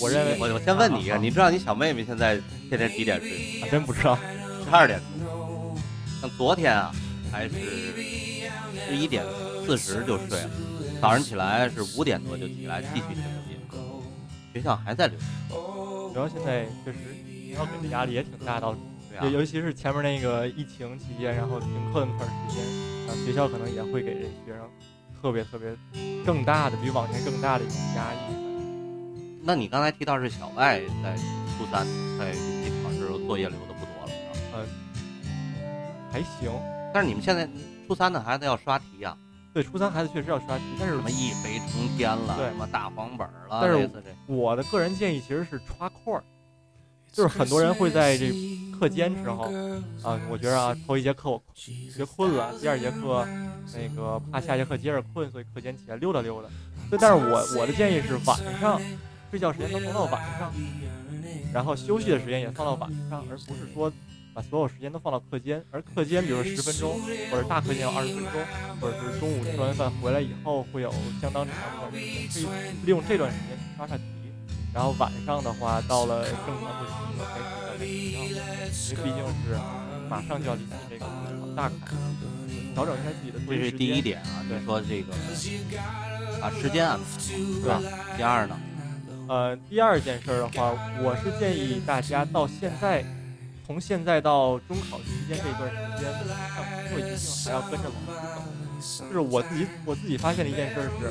[0.01, 3.61] 我认为我我先问你一个，啊你知道你小妹妹现在天天几点睡？
[3.61, 4.16] 啊真不知道，
[4.64, 5.41] 十二点多。
[6.23, 6.95] 像昨天啊，
[7.33, 7.57] 还是
[8.87, 9.25] 十一点
[9.66, 10.51] 四十就睡了，
[11.01, 13.59] 早上起来是五点多就起来继续写作业。
[14.55, 15.27] 学校还在留言，
[16.14, 16.99] 主要现在确实
[17.49, 18.73] 学校给的压力也挺大，到
[19.11, 22.64] 对啊尤，其是前面那个疫情期间，然后停课那么长时间，
[23.09, 24.70] 啊，学校可能也会给这学生
[25.20, 25.77] 特别特别
[26.25, 29.43] 更大的，比往年更大的一种压抑。
[29.43, 31.16] 那你刚才提到是小外在
[31.59, 31.85] 初三
[32.16, 33.72] 在云集考试的时候作业留的
[36.13, 36.53] 还行，
[36.93, 37.49] 但是你们现在
[37.87, 39.17] 初三的孩子要刷题啊，
[39.55, 42.47] 对，初三孩子确实要刷题，但是什么一飞冲天了，对。
[42.49, 43.89] 什么大黄本儿了，但是
[44.27, 46.23] 我的个人建议其实是刷块儿，
[47.11, 48.31] 就是很多人会在这
[48.79, 49.45] 课间时候
[50.03, 53.27] 啊，我觉得啊，头一节课我学困了，第二节课
[53.75, 56.49] 那个怕下节课接着困，所以课间起来溜达溜达。
[56.91, 58.81] 对，但是我我的建议是晚上
[59.31, 60.53] 睡觉时间都放到晚上，
[61.53, 63.91] 然后休息的时间也放到晚上，而不是说
[64.35, 65.62] 把所有时间都放到课间。
[65.70, 68.41] 而课间，比如说十分钟，或者大课间有二十分钟，
[68.80, 74.03] 或者是中午吃完饭回来以后会有相当长一段时间，可以利用这段时间去刷刷题。
[74.74, 77.91] 然后晚上的话，到了正常的时刻该睡
[78.22, 78.26] 觉
[78.59, 79.59] 该睡觉，因为毕竟是
[80.09, 81.05] 马上就要临近这个
[81.55, 81.97] 大考，
[82.74, 83.78] 调整一下自己的作这是息时间。
[83.78, 85.12] 第一点啊，就是说这个
[86.41, 87.83] 把时间安排好，是吧？
[88.16, 88.59] 第二呢，
[89.28, 90.72] 呃，第二件事儿的话，
[91.03, 93.05] 我是建议大家到现在，
[93.67, 96.13] 从现在到中考期间这一段时间，
[96.55, 98.07] 上课一定还要跟着老师
[98.37, 98.43] 走。
[99.07, 101.07] 就是我自己我自己发现的一件事是，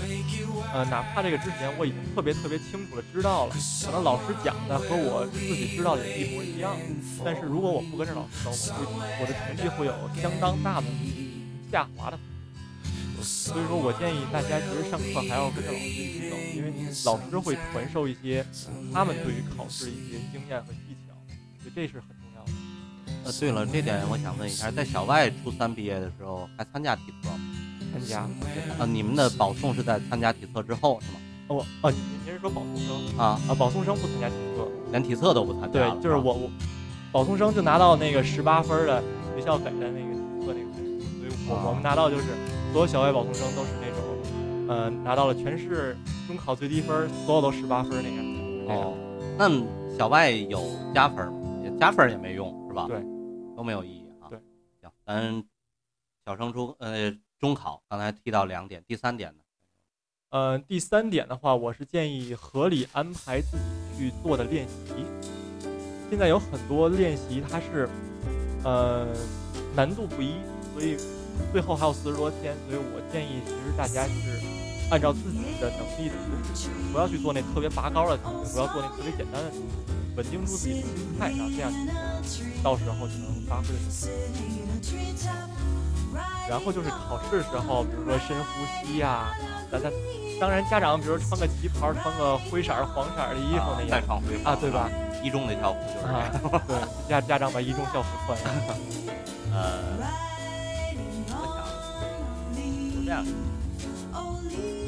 [0.74, 6.76] 呃，哪怕这个之前我已经特别特别清楚的知道了，可能老师讲的和我自己知道的也一模一样，
[7.24, 10.88] 但是如果我不跟着老师走，我会我的成绩会有相当大的
[11.72, 12.20] 下滑的。
[13.24, 16.74] 所以说我建议大家其实上课还要跟着老师一起走，因为
[17.06, 18.46] 老师会传授一些
[18.94, 21.16] 他们对于考试的一些经验和技巧，
[21.64, 22.21] 所以这是很。
[23.24, 27.40] 呃，对了，这点我想问一下，在小外初三毕业的时候还参加体测吗？
[27.94, 28.20] 参加
[28.80, 31.20] 啊，你们的保送是在参加体测之后是吗？
[31.48, 33.54] 哦哦，您您是说保送生啊，啊？
[33.54, 36.50] 保送生不参加体测，连体测都不参加对就是我我
[37.12, 39.04] 保送生就拿到那个十八分的
[39.36, 42.24] 学校给的那个体测那个分数，所以我啊我们拿到就是
[42.72, 44.00] 所有小外保送生都是那种，
[44.70, 45.98] 呃，拿到了全市
[46.28, 48.26] 中考最低分，所有都十八分那样。
[48.70, 48.94] 哦，
[49.38, 50.64] 那小外有
[50.96, 51.34] 加分吗？
[51.66, 52.86] 也加分也没用是吧？
[52.88, 52.98] 对，
[53.62, 54.26] 都没有意义啊。
[54.28, 54.40] 对，
[54.82, 55.44] 行，咱
[56.26, 59.44] 小升初呃中考刚才提到两点，第三点呢？
[60.32, 63.64] 呃，第三点的话，我是建议合理安排自己
[63.96, 65.06] 去做的练习。
[66.10, 67.88] 现在有很多练习它是，
[68.64, 69.06] 呃，
[69.76, 70.34] 难度不一，
[70.74, 70.98] 所以
[71.52, 74.42] 最后还有四十多天，所以我建议其实大家是
[74.90, 76.10] 按照自己的能力
[76.56, 79.70] 去，不要去做那特别拔高的题，不要做那特别简单的题目，
[80.16, 81.72] 稳定住自己的心态，然后这样
[82.64, 85.48] 到时候就能发挥的更好。
[86.50, 89.34] 然后就是考试的时候，比如说深呼吸呀、
[89.72, 89.92] 咱咱
[90.40, 94.90] 当然家长比如穿个旗袍，穿个灰色、黄色的衣服那啊再样啊，对吧？？
[95.24, 96.08] 一中的校服就是。
[96.68, 96.76] 对，
[97.08, 98.52] 家家长把一中校服穿上。
[99.54, 99.80] 呃，
[101.30, 101.64] 我想
[102.92, 103.24] 是这样，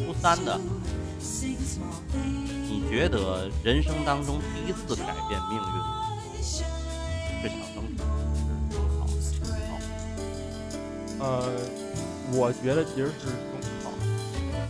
[0.05, 0.59] 初三的，
[2.93, 5.63] 觉得人生当中第一次改变命运
[6.37, 6.63] 是小
[7.41, 7.81] 升初是中
[8.99, 9.07] 考？
[9.09, 9.49] 中
[11.17, 11.49] 考呃，
[12.33, 13.89] 我觉得其实是中考，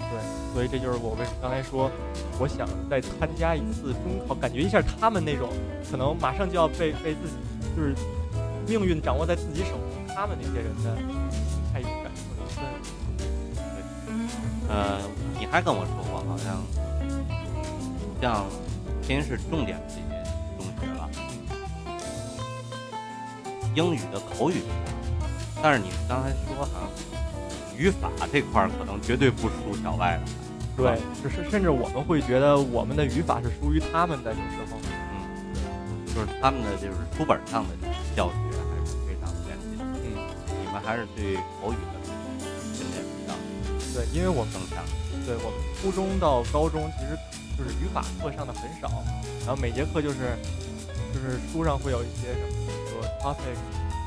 [0.10, 1.92] 对，所以这就是我为什么刚才说，
[2.40, 5.50] 我想再参加一次中考，感觉一下他们那种
[5.92, 7.36] 可能马上就要被被自己
[7.76, 7.94] 就是
[8.66, 12.80] 命运掌握在自己手中，他们那些人的心态一种感受的一个氛围。
[14.70, 15.02] 呃，
[15.38, 16.64] 你还跟我说过，好像
[18.24, 18.46] 像
[19.02, 20.02] 天津市重点的这些
[20.58, 21.10] 中学了，
[23.76, 24.62] 英语的口语，
[25.62, 30.32] 但是你刚才说好像语法这块儿可能绝对不输小外的，
[30.78, 34.80] 对，只是甚至我们会觉得我们的语法是输于他们的，有时候。
[34.80, 37.76] 嗯，就是他们的就是书本上的
[38.16, 40.16] 教学还是非常严谨的，嗯，
[40.64, 42.00] 你们还是对口语的
[42.74, 43.36] 训练比较
[43.94, 44.82] 对，因为我们更强。
[45.26, 47.18] 对我们初中到高中其实
[47.58, 49.04] 就是语法课上的很少，
[49.46, 50.38] 然后每节课就是
[51.14, 53.58] 就是书上会有一些什么比如说 topic，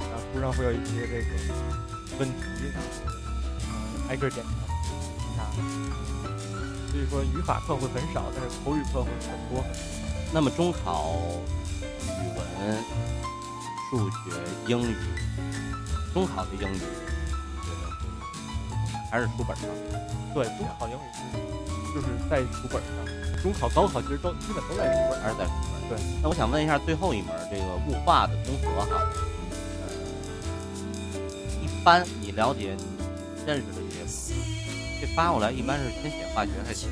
[0.00, 1.30] 然后书上会有一些这个
[2.18, 2.36] 问题，
[2.72, 2.88] 然后
[3.62, 5.44] 嗯挨个儿点评一下。
[6.90, 9.64] 所以说语法课会很少，但是口语课会很多很多。
[10.32, 11.14] 那么中考
[12.02, 12.84] 语文、
[13.90, 14.14] 数学、
[14.66, 14.96] 英语，
[16.12, 17.82] 中考的英语，你觉得
[19.10, 19.66] 还是书本上？
[20.34, 21.20] 对，中考英语是
[21.94, 22.90] 就是在书本上，
[23.46, 25.22] 中考、高考其实都基本都在书本上。
[25.22, 25.52] 还是在书
[25.88, 25.96] 本？
[25.96, 25.98] 对。
[26.20, 28.98] 那我想问一下，最后一门这个物化的综合哈，
[29.82, 29.86] 呃，
[31.62, 32.84] 一般你了解你
[33.46, 34.34] 认识的这些
[35.00, 36.88] 这发过来一般是先写化学还是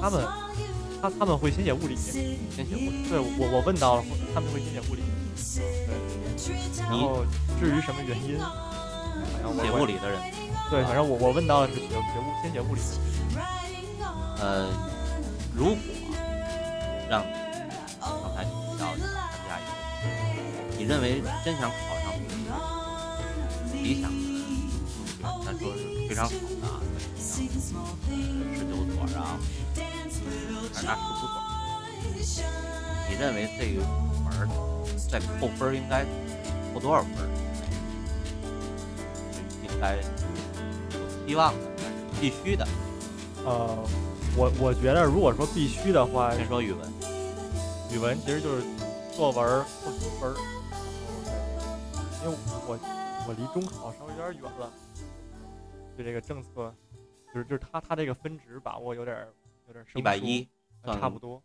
[0.00, 0.26] 他们
[1.00, 3.06] 他他们会先写物理，先写物理？
[3.08, 4.04] 对我我问到了，
[4.34, 5.02] 他们会先写物理。
[5.54, 5.94] 对，
[6.80, 7.24] 然后
[7.60, 8.50] 至于什么原因，好
[9.40, 10.18] 像我写物理的人，
[10.70, 12.80] 对，反正我我问到的是写写物先写物理。
[14.42, 14.66] 呃，
[15.54, 15.76] 如果
[17.08, 17.22] 让
[18.00, 19.70] 刚才提到的参加一个，
[20.76, 22.12] 你认为真想考上
[23.80, 26.82] 理想的中学，咱说是非常好的啊，
[27.16, 27.46] 十
[28.66, 29.38] 九所啊，
[30.74, 32.34] 还是二十五所？
[33.08, 33.78] 你认为这个
[34.24, 34.42] 门儿
[35.08, 36.04] 在扣分儿应该
[36.74, 37.28] 扣多少分儿？
[39.62, 42.66] 应该有希望的，还是必须的？
[43.44, 43.78] 呃，
[44.36, 46.92] 我我觉得如果说必须的话，先说语文，
[47.92, 48.62] 语文其实就是
[49.14, 50.34] 作文儿扣几分儿，
[52.24, 52.78] 因为我
[53.28, 54.72] 我离中考稍微有点远了，
[55.96, 56.74] 对这个政策，
[57.32, 59.28] 就是就是他他这个分值把握有点儿
[59.66, 60.48] 有点儿生疏一百一
[60.82, 61.42] 呃差不多。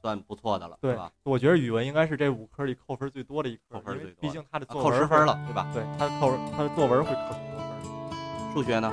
[0.00, 1.12] 算不错的了，对吧？
[1.24, 5.66] 我觉得语文应该是这五科里扣分最多的一科，扣分最多毕竟他的啊作文会扣十分，了，对吧？
[5.74, 8.90] 对，他的扣他的作文会扣很多分，数学呢，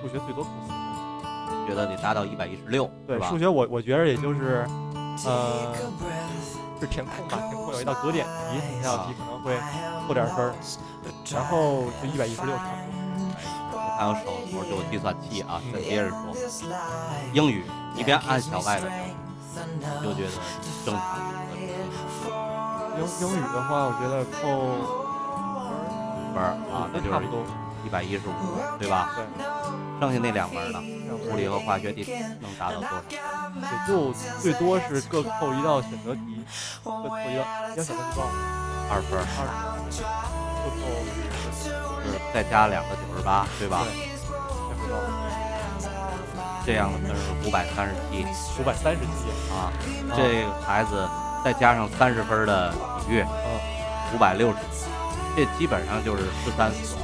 [0.00, 0.75] 数学最多扣四分。
[1.66, 3.38] 觉得得达到一百一十六，对数？
[3.38, 4.66] 学我我觉得也就是，
[5.24, 5.74] 呃，
[6.80, 9.56] 是填空吧，填空有一道格点题，那道题可能会
[10.06, 10.54] 扣点分儿，
[11.32, 13.82] 然后就一百一十六差不多。
[13.98, 14.20] 还有手
[14.52, 16.16] 头就有计算器啊，再接着说，
[17.32, 17.64] 英语
[17.94, 18.86] 你别按小外的
[19.54, 19.64] 整，
[20.00, 20.30] 你就觉得
[20.84, 21.22] 正常的
[22.98, 24.38] 英英语的话，我觉得扣
[26.34, 27.16] 分儿啊，那就是
[27.84, 28.32] 一百一十五，
[28.78, 29.10] 对吧？
[29.16, 29.24] 对，
[30.00, 32.04] 剩下那两门呢，让物理和化学得
[32.40, 33.02] 能达到多少？
[33.60, 36.44] 也就最多是各扣一道选择题，
[36.84, 37.42] 各扣一道
[37.72, 38.30] 一道选择题多少？
[38.88, 39.46] 二分，二
[39.90, 40.02] 十，
[40.62, 40.82] 各扣
[41.64, 41.66] 就
[42.12, 43.84] 是再加两个九十八，对吧？
[46.64, 48.24] 这样的分是五百三十七
[48.60, 49.30] 五百三十七。
[49.52, 49.72] 啊。
[50.16, 51.08] 这个孩子
[51.44, 52.70] 再加上三十分的
[53.00, 54.56] 体育，嗯，五百六十，
[55.36, 56.98] 这基本上就是十三所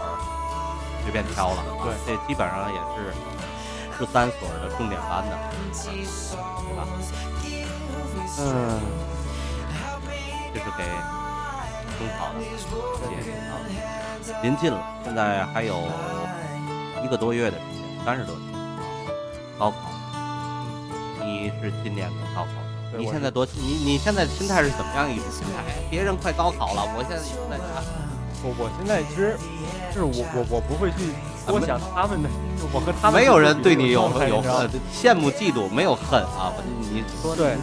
[1.02, 1.64] 随便挑了。
[1.82, 3.12] 对这基本上也是
[3.98, 5.36] 十三所的重点班的，
[5.72, 6.86] 对吧？
[8.38, 8.80] 嗯，
[10.54, 10.82] 这是给
[11.98, 12.40] 中考的
[12.98, 13.52] 建议啊。
[14.42, 15.82] 临近了，现在还有
[17.04, 18.42] 一个多月的时间，三十多天，
[19.58, 19.76] 高考。
[21.24, 22.48] 你是今年的高考
[22.90, 25.62] 生，你现在多你你现在心态是怎么样一种心态？
[25.90, 27.64] 别人快高考了，我现在在家。
[28.42, 29.36] 我我现在其实
[29.94, 31.14] 就是我我我不会去
[31.46, 32.28] 多想他们的，
[32.58, 36.52] 就我和他们没有人对你有有你知道吗恨，羡慕嫉妒，没有恨啊！
[36.90, 37.56] 你说对，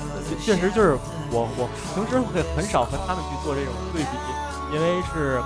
[0.44, 0.98] 确实就是
[1.32, 5.42] 我我平时会很少和他们去做这种对比，因为是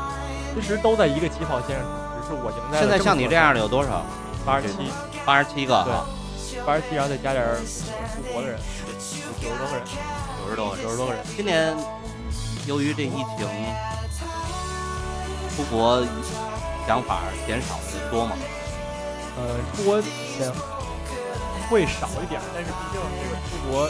[0.56, 1.86] 其实都在一个起跑线上，
[2.22, 4.06] 只是我赢在了现在像你这样的的有多少？
[4.46, 4.92] 八十七，
[5.26, 6.06] 八十七个对啊，
[6.66, 9.86] 八十七，然后再加点儿出国的人，有九十多个人，
[10.44, 10.78] 九十多个。
[10.84, 11.24] 九十多个人。
[11.36, 11.74] 今年
[12.66, 13.48] 由于这疫情，
[15.56, 16.04] 出国
[16.88, 18.36] 想法减少的人多吗？
[19.38, 20.52] 呃，出国前
[21.70, 23.90] 会少一点，但是毕竟这个出国，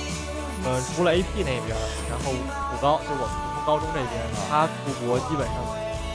[0.63, 1.75] 呃，除了 AP 那边，
[2.07, 2.31] 然后
[2.71, 5.55] 普高就是我们普通高中这边，他出国基本上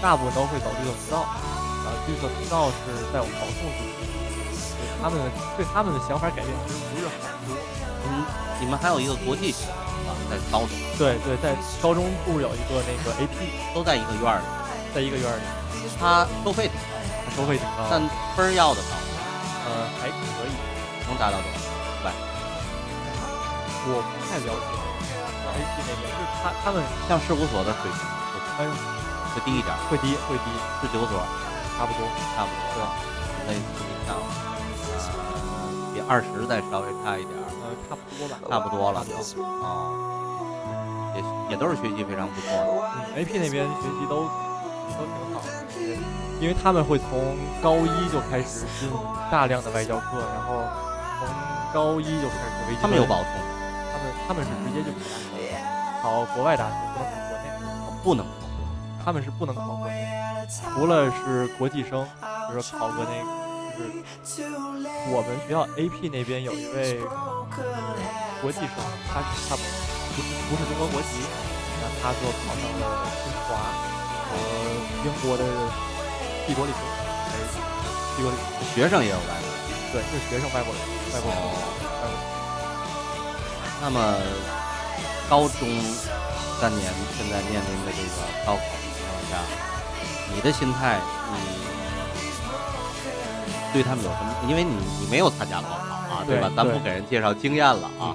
[0.01, 4.05] 大部分都会走绿色通道，啊，绿色通道是在我们保送地区，
[4.77, 5.17] 对他们
[5.57, 7.17] 对他们的想法改变其实不是很
[7.49, 7.57] 多。
[8.09, 8.25] 嗯，
[8.61, 9.69] 你们还有一个国际学
[10.09, 14.47] 啊，在高中对对，在高中部有一个那个 AP，都在一个院儿里，
[14.99, 15.47] 在一个院儿里，
[15.95, 18.03] 他收费挺高，它收费挺高，但
[18.35, 18.99] 分儿要的高，
[19.71, 20.51] 呃还可以，
[21.07, 21.71] 能达到多少？
[21.71, 22.11] 五百。
[23.87, 24.67] 我不太了解
[25.55, 28.03] AP 那边，就是他他们像事务所的水平
[28.59, 28.71] 哎呦
[29.31, 30.51] 会低一点，会低会低，
[30.83, 31.15] 十九所
[31.79, 32.03] 差不多。
[32.35, 32.83] 差不多，
[33.47, 38.99] 对类似于像呃比二十再稍微差一点儿，呃，差不多吧，差不多了。
[39.63, 39.95] 啊，
[41.15, 42.67] 也也都是学习非常不错的。
[43.15, 44.29] 嗯，AP 那边学习都
[44.97, 45.99] 都挺好的，对
[46.41, 48.89] 因为他们会从高一就开始进
[49.31, 50.63] 大量的外教课，然后
[51.19, 51.27] 从
[51.75, 52.83] 高一就开始学微积分。
[52.83, 53.27] 他们有保送，
[53.93, 55.59] 他们他们是直接就考大学，
[56.01, 57.45] 考国外大学，不能考国内。
[58.05, 58.33] 不能考
[59.05, 60.07] 他们是不能考国内，
[60.75, 63.85] 除了是国际生，比如说考个那个
[65.11, 67.01] 我们学校 AP 那边有一位
[68.41, 68.79] 国际生，
[69.09, 71.19] 他他不是不是中国国籍，
[71.81, 72.83] 那他就考上了
[73.19, 73.57] 清华
[74.29, 74.37] 和
[75.09, 75.45] 英国的
[76.47, 76.81] 帝国理工，
[77.25, 77.41] 还是
[78.15, 78.45] 帝国理工？
[78.75, 79.57] 学生也有外国人。
[79.91, 80.81] 对，是学生外国人，
[81.15, 81.49] 外国人，哦
[81.97, 82.21] 外国人。
[83.81, 83.99] 那么
[85.31, 85.67] 高中
[86.61, 89.33] 三年现在面临的这个高考的情况下，
[90.35, 91.01] 你的心态，
[91.33, 91.41] 你
[93.73, 94.29] 对他们有什么？
[94.47, 96.51] 因为你你没有参加高考啊，对吧？
[96.55, 98.15] 咱不给人介绍经验了啊。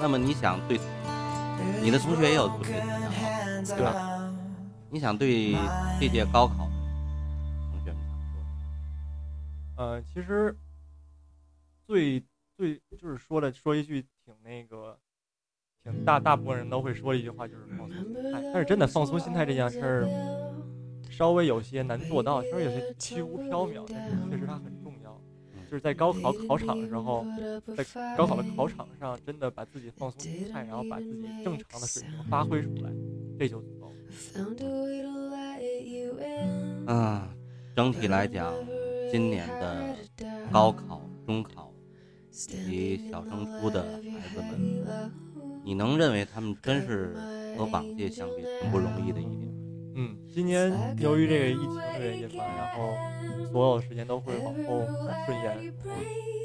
[0.00, 0.80] 那么你想对
[1.82, 4.13] 你的同学也有准备参加高考，对吧？
[4.94, 5.56] 你想对
[5.98, 6.70] 这届高考的
[7.72, 8.16] 同学们想
[9.76, 9.84] 说？
[9.84, 10.56] 呃，其实
[11.84, 12.22] 最
[12.56, 14.96] 最就是说的说一句挺那个，
[15.82, 18.40] 挺大大部分人都会说的一句话，就是放松心态。
[18.52, 20.08] 但是真的放松心态这件事儿，
[21.10, 25.20] 稍微有些难做到，稍微有些虚无缥缈，但是确实它很重要。
[25.68, 27.26] 就是在高考考场的时候，
[27.76, 27.84] 在
[28.16, 32.92] 高考的考场上，真的把自己放松心态，然后把自己正常的水平发挥出来，
[33.36, 33.60] 这就。
[36.86, 37.22] 嗯，
[37.74, 38.54] 整体来讲，
[39.10, 39.96] 今年的
[40.52, 41.72] 高考、中考
[42.30, 45.10] 以及小升初的孩子们，
[45.64, 47.14] 你能认为他们真是
[47.56, 49.48] 和往届相比很不容易的一年？
[49.96, 52.92] 嗯，今年由于这个疫情的原因吧，然后
[53.52, 54.84] 所有时间都会往后
[55.24, 55.72] 顺延，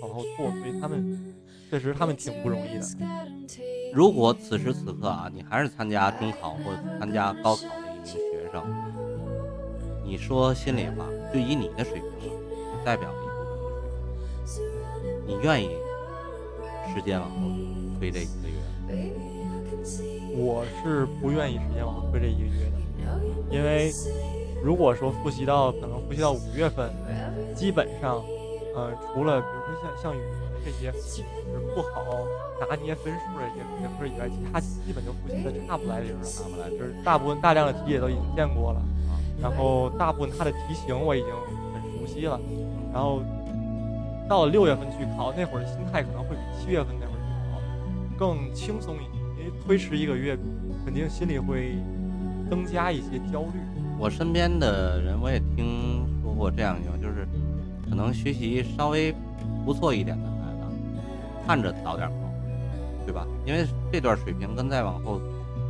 [0.02, 1.36] 往后拖，所以他们
[1.70, 2.86] 确实他们挺不容易的。
[3.94, 8.18] 如果此时此刻啊，你还是参加中考或者参加高考的一名学
[8.52, 8.64] 生，
[10.04, 14.64] 你说心里话，就以你的水平啊，代表了一部分的水
[15.02, 15.70] 平，你愿意
[16.94, 17.36] 时间往后
[18.00, 18.56] 推这一个月？
[20.36, 22.78] 我是不愿意时间往后推这一个月的，
[23.52, 23.92] 因为
[24.64, 26.92] 如果说复习到可能复习到五月份，
[27.56, 28.24] 基本上，
[28.76, 31.00] 呃，除了比如说像像语文这些就
[31.54, 32.06] 是不好
[32.60, 38.82] 拿捏分数的这些学科以外，其他基本就复习的差不来零了，差不来，就是大部分大量的题也都已经见过了，
[39.42, 41.30] 然后大部分它的题型我已经
[41.74, 42.40] 很熟悉了，
[42.94, 43.22] 然后
[44.28, 47.60] 到了六月份去考，那会儿的心态可能会比七月份那会儿去考
[48.18, 50.38] 更轻松一点，因为推迟一个月，
[50.86, 51.76] 肯定心里会
[52.50, 53.60] 增加一些焦虑。
[53.98, 56.94] 我身边的人，我也听说过这样一种，
[58.02, 59.14] 能学习稍微
[59.66, 62.16] 不错一点的孩子，看着早点考，
[63.06, 63.28] 对吧？
[63.46, 65.22] 因为这段水平跟再往后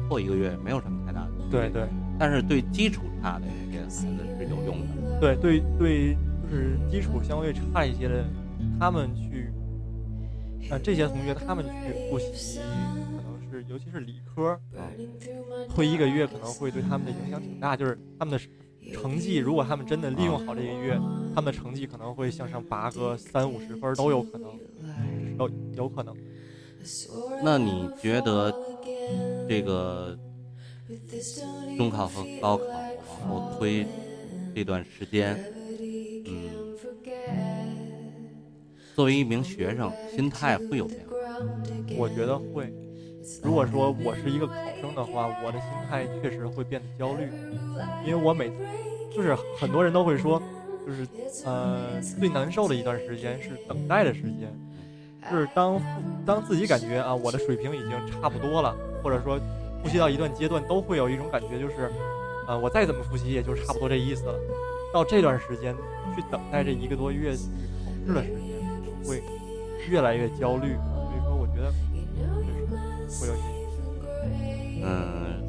[0.07, 4.05] 错一个月没有什么太大的对对但是对基础差的这些孩子
[4.37, 5.19] 是有用的。
[5.19, 8.25] 对对对，就是基础相对差一些的，
[8.79, 9.51] 他们去，
[10.69, 12.59] 呃，这些同学他们去复习，
[13.17, 14.87] 可能是尤其是理科，啊，
[15.73, 18.39] 推一个月可能会对他们的影响挺大，就是他们的
[18.91, 20.99] 成绩，如果他们真的利用好这一个月，
[21.33, 24.51] 他们的成绩可能会向上拔个三五十分都有可能，
[25.37, 26.15] 有有可能。
[27.43, 28.53] 那你觉得
[29.47, 30.17] 这个
[31.77, 32.65] 中考和高考
[33.21, 33.85] 往后推
[34.55, 35.37] 这段时间，
[36.25, 36.75] 嗯，
[38.95, 41.15] 作为一名学生，心态会有变化？
[41.97, 42.73] 我觉得会。
[43.43, 47.29] 如果说我是一个考生的话，我的心态确实会变得焦虑，
[48.05, 48.51] 因为我每
[49.15, 50.41] 就是很多人都会说，
[50.85, 51.07] 就是
[51.45, 54.51] 呃最难受的一段时间是等待的时间，
[55.29, 55.79] 就是当
[56.25, 59.39] 当自己感觉啊我的水平已经差不多了，或者说
[59.83, 61.91] 复习到一段阶段，都会有一种感觉就是，
[62.47, 64.35] 呃我再怎么复习也就差不多这意思了。
[64.91, 65.75] 到这段时间
[66.15, 67.43] 去等待这一个多月去
[67.85, 69.23] 考试的时间，会
[69.87, 70.73] 越来越焦虑。
[70.73, 71.71] 所以说，我觉得
[73.09, 74.83] 确实会有一些影响。
[74.83, 75.43] 嗯，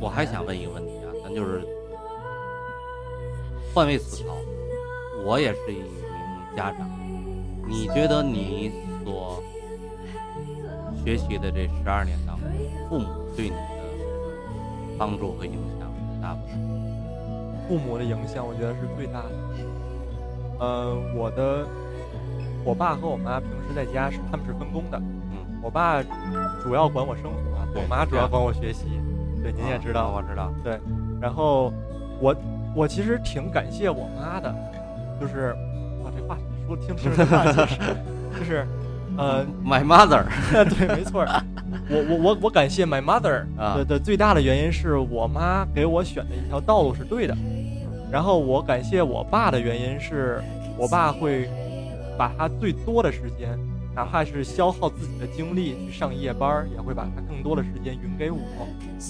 [0.00, 1.62] 我还想问一个问题啊，咱就是
[3.74, 4.36] 换位思考，
[5.24, 5.86] 我也是一名
[6.56, 6.88] 家长，
[7.68, 8.70] 你觉得你
[9.04, 9.42] 所
[11.04, 12.48] 学习的这十二年当中，
[12.88, 13.56] 父母对你的
[14.96, 15.90] 帮助和影响
[16.22, 16.48] 大不大？
[17.66, 19.30] 父母的影响，我觉得是最大的。
[20.60, 21.66] 呃，我的
[22.64, 25.23] 我爸和我妈平时在家是他们是分工的，嗯，
[25.64, 26.02] 我爸
[26.62, 28.84] 主要管我生活，对我妈主要管我学习。
[29.42, 30.78] 对，您也知道，啊我知道，对
[31.20, 31.72] 然后
[32.20, 32.36] 我
[32.74, 34.54] 我其实挺感谢我妈的，
[35.18, 35.54] 就是
[36.04, 37.78] 哇，这话你说听听着话就是
[38.38, 38.66] 就是
[39.16, 41.24] 呃，，My mother 对，没错，
[41.88, 43.76] 我我我我感谢 my mother 啊。
[43.76, 47.34] 的的最大的原因是我妈给我选的一条道路是对的，
[48.10, 50.42] 然后我感谢我爸的原因是
[50.76, 51.48] 我爸会
[52.18, 53.58] 把他最多的时间，
[53.94, 58.38] 哪怕是消耗自己的精力去上夜班儿，也会把他更多的时间匀给我，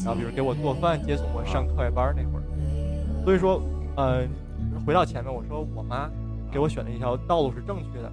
[0.04, 3.62] 然后比如给我做饭、接送我上课外班儿那会儿，所以说，
[3.96, 4.26] 呃，
[4.86, 6.10] 回到前面我说我妈，
[6.52, 8.12] 给我选的一条道路是正确的。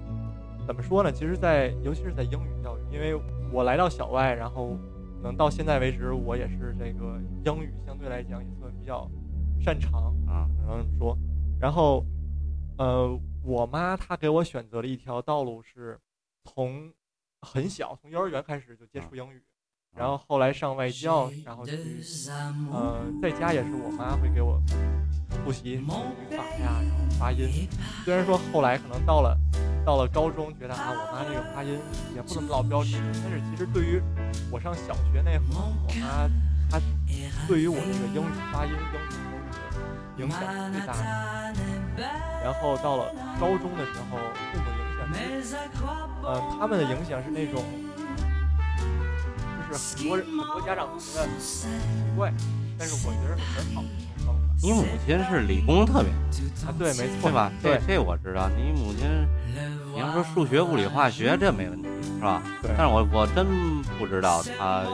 [0.66, 1.12] 怎么说呢？
[1.12, 3.20] 其实在，尤其是在英语教育，因为
[3.52, 4.76] 我来到小外，然后
[5.20, 9.10] 可能到现在为止，我也是这个英语相对来讲也算比较
[9.60, 11.18] 擅长啊，只能这么说。
[11.60, 12.06] 然后，
[12.78, 15.98] 呃，我妈她给我选择了一条道路是
[16.44, 16.92] 从
[17.40, 19.42] 很小，从幼儿园开始就接触英语，
[19.96, 21.76] 然后后来上外教，然后去，
[22.70, 24.62] 呃，在家也是我妈会给我
[25.44, 25.84] 复习语
[26.30, 27.68] 法呀，然后发音。
[28.04, 29.36] 虽然说后来可能到了
[29.84, 31.78] 到了高中，觉得啊，我妈这个发音
[32.14, 34.00] 也不怎么老标准，但是其实对于
[34.50, 36.28] 我上小学那会儿，我妈
[36.70, 36.80] 她
[37.48, 41.02] 对于我这个英语发音、英语口语的影响是最大的。
[42.42, 44.18] 然后到了高中的时候，
[46.24, 47.64] 呃，他们的影响是那种，
[49.68, 51.66] 就是很多人很多家长都觉得奇
[52.16, 52.32] 怪，
[52.78, 54.40] 但是我觉得是很好的一种方法。
[54.62, 56.10] 你母亲是理工特别
[56.66, 57.50] 啊，对，没错，对吧？
[57.60, 58.48] 对这这我知道。
[58.50, 59.08] 你母亲，
[59.92, 61.88] 你要说数学、物理、化学这没问题，
[62.18, 62.40] 是吧？
[62.62, 64.84] 对但是我我真不知道她，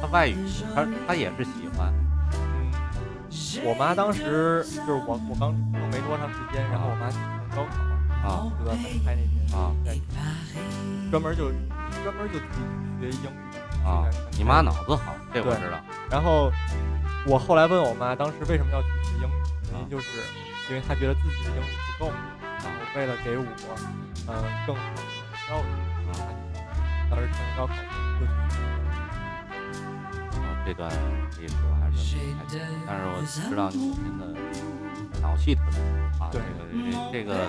[0.00, 0.36] 她外语，
[0.74, 1.92] 她她也是喜欢。
[2.32, 2.72] 嗯，
[3.64, 7.18] 我妈当时就是我我刚出生没多长时间，然后我妈去
[7.54, 7.97] 高考
[8.28, 9.96] 啊，就在门开那天啊，在
[11.10, 11.50] 专门就
[12.04, 12.60] 专门就自己
[13.00, 13.36] 学英语
[13.84, 14.04] 啊，
[14.36, 15.80] 你妈脑子好，这我知道。
[16.10, 16.52] 然后
[17.26, 19.32] 我后来问我妈，当时为什么要去学英语？
[19.70, 20.06] 原啊因就是
[20.68, 22.12] 因为她觉得自己的英语不够，
[22.42, 23.44] 然后为了给我
[24.26, 24.34] 呃
[24.66, 25.00] 更好的
[25.48, 25.64] 教育，
[26.08, 26.12] 啊
[27.08, 27.74] 她当时参加高考
[28.20, 28.32] 就去
[30.68, 30.90] 这段
[31.40, 34.26] 历史我还是不太清楚，但是我知道你母亲的
[35.22, 35.80] 脑系特别
[36.18, 36.44] 好啊，这对个
[37.10, 37.48] 这这个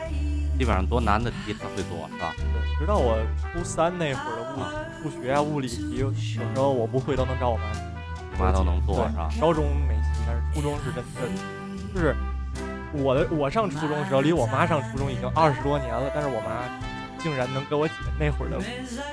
[0.57, 2.34] 基本上多难的题他会做，是吧？
[2.38, 3.17] 对，直到我
[3.51, 4.53] 初三那会儿的
[5.03, 7.63] 物数学啊、物理题，有时候我不会都能找我妈。
[8.32, 9.28] 你妈都能做，是吧？
[9.41, 11.20] 高中没戏，但是初中是真的，
[11.93, 12.15] 就是
[12.93, 16.63] 我的我上初中的时候，离我妈上初中已经二十多年了，但是我妈
[17.20, 18.61] 竟然能给我解那会儿的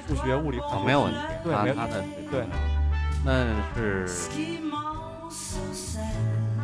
[0.06, 2.46] 数学、物理、化啊，学没有问题题，对，没她她的对，
[3.26, 4.06] 那是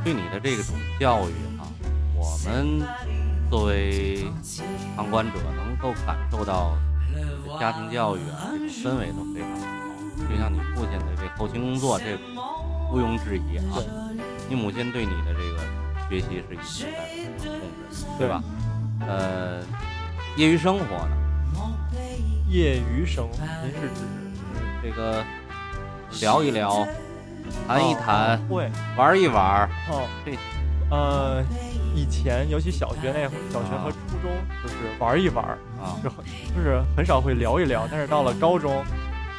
[0.04, 1.66] 对你的这种教育啊、
[2.14, 2.80] 我们
[3.50, 4.24] 作为
[4.94, 6.78] 旁观者能够感受到
[7.58, 9.72] 家庭教育啊，这种氛围都非常的好。
[10.30, 12.16] 就像你父亲的这后勤工作，这
[12.92, 13.82] 毋庸置疑啊。
[14.48, 15.58] 你母亲对你的这个
[16.08, 16.86] 学习是一直
[17.38, 17.58] 在控
[17.90, 18.40] 制的，对吧？
[19.00, 19.60] 呃，
[20.36, 21.16] 业余生活呢？
[22.48, 24.00] 业余生活，您是指
[24.80, 25.24] 这个
[26.20, 26.86] 聊一聊，
[27.66, 28.70] 谈一谈，哦会。
[28.96, 30.32] 玩一玩，哦这
[30.90, 31.42] 呃，
[31.94, 34.30] 以前尤其小学那会儿，小学和初中
[34.62, 35.44] 就是玩一玩，
[35.80, 35.96] 啊。
[36.02, 38.84] 就很就是很少会聊一聊，但是到了高中，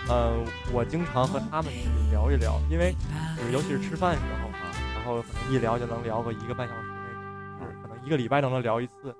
[0.10, 0.34] 呃，
[0.74, 2.96] 我经常和他们去聊一聊，因为
[3.38, 9.16] 就是尤其是吃饭的时候啊，然后可能一聊就能聊个一个半小时那种，就是可能一个礼拜都能聊一次，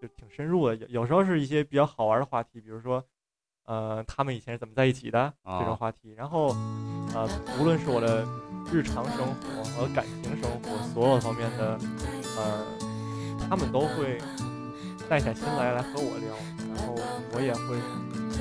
[0.00, 0.76] 就挺深入的。
[0.76, 3.04] 有有时候是一些比较好玩的话题，比如说，
[3.66, 6.48] 呃，他们以前是怎么在一起的啊这种话题，然后，
[7.14, 8.26] 呃，无论是我的
[8.70, 11.78] 日常生活和感情生活所有方面的，
[12.36, 12.64] 呃，
[13.48, 14.18] 他们都会
[15.08, 16.28] 耐下心来来和我聊，
[16.74, 16.94] 然后
[17.32, 17.78] 我也会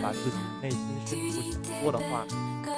[0.01, 2.25] 把自己内心深处想说的话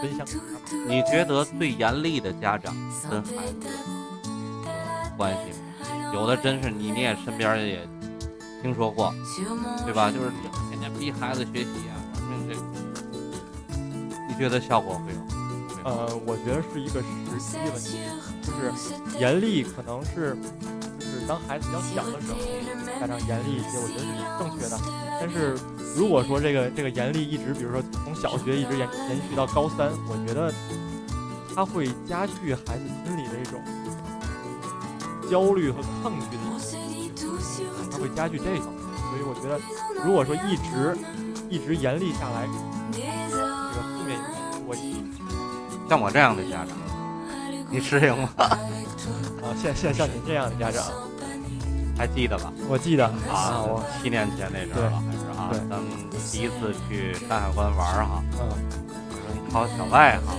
[0.02, 0.88] 分享给他们。
[0.88, 2.76] 你觉得最严厉的家长
[3.10, 3.68] 跟孩子
[4.64, 6.14] 有关系吗？
[6.14, 7.88] 有的真是你你也身边也
[8.62, 9.12] 听说过，
[9.84, 10.12] 对吧？
[10.12, 10.30] 就是
[10.70, 11.70] 天天逼孩子学习
[12.26, 12.64] 啊，什么
[13.70, 13.76] 这，
[14.28, 15.20] 你觉得效果会有？
[15.86, 17.06] 呃，我觉得是一个时
[17.38, 18.00] 机问题，
[18.42, 18.72] 就是
[19.20, 20.36] 严厉可能是
[21.00, 22.38] 就是当孩子比较小的时候，
[23.00, 24.80] 家长严厉一些，我觉得是正确的。
[25.22, 25.56] 但是
[25.96, 30.52] 如果说这个这个严厉一直，比如说从小学一直延延续到高三，我觉得
[31.54, 33.62] 它会加剧孩子心里的一种
[35.30, 36.82] 焦虑和抗拒的一种情
[37.39, 38.84] 绪，它会加剧这方面。
[39.12, 39.62] 所以我觉得，
[40.04, 40.97] 如果说一直
[41.50, 42.47] 一直严厉下来，
[42.92, 43.00] 这
[43.36, 44.97] 个负面影响多一些。
[45.88, 46.76] 像我这样的家长，
[47.70, 48.30] 你适应吗？
[48.38, 48.58] 啊，
[49.62, 50.84] 像像像您这样的家长，
[51.97, 52.51] 还记得吧？
[52.67, 55.86] 我记得啊，啊，我七年前那阵儿了，还是啊，咱们
[56.32, 60.34] 第一次去山海关玩儿哈，嗯，考小外哈，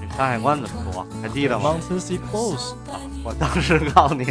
[0.00, 1.06] 这山海关怎么说？
[1.20, 4.24] 还记得吗？Mountain Sea Close 啊，我当时告诉你，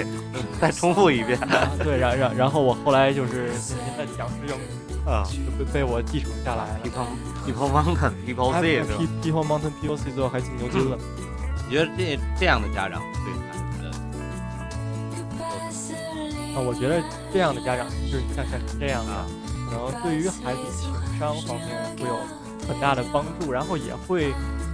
[0.59, 1.37] 再重复一遍。
[1.41, 4.67] 啊，对，然然然后我后来就是您的讲师英语
[5.07, 6.79] 啊就被被我继承下来了。
[6.83, 7.07] ，People
[7.47, 10.97] People Mountain People 还 Sea 是吧？P People Mountain People Sea 最后还进牛津了。
[11.65, 13.89] 你觉得这这样的家长对孩子的
[16.55, 17.01] 啊，我觉得
[17.31, 19.25] 这样的家长就是像像您这样的啊，
[19.69, 21.67] 可能对于孩子情商方面
[21.97, 22.15] 会有
[22.67, 24.33] 很大的帮助，然后也会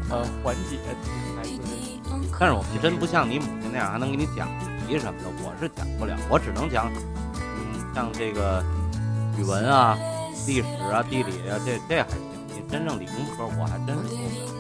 [0.09, 0.79] 呃缓解
[1.37, 1.63] 孩子的
[2.39, 4.47] 但是我们真不像你母亲那样，还能给你讲
[4.87, 5.29] 题什么的。
[5.43, 6.91] 我是讲不了，我只能讲，
[7.35, 8.63] 嗯，像这个
[9.37, 9.97] 语文啊、
[10.45, 12.17] 历史啊、地理啊，这这还行。
[12.47, 14.53] 你真正理工科，我还真是做不了。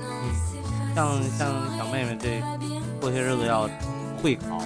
[0.95, 2.41] 像像小妹妹这
[3.01, 3.67] 过些日子要
[4.21, 4.61] 会考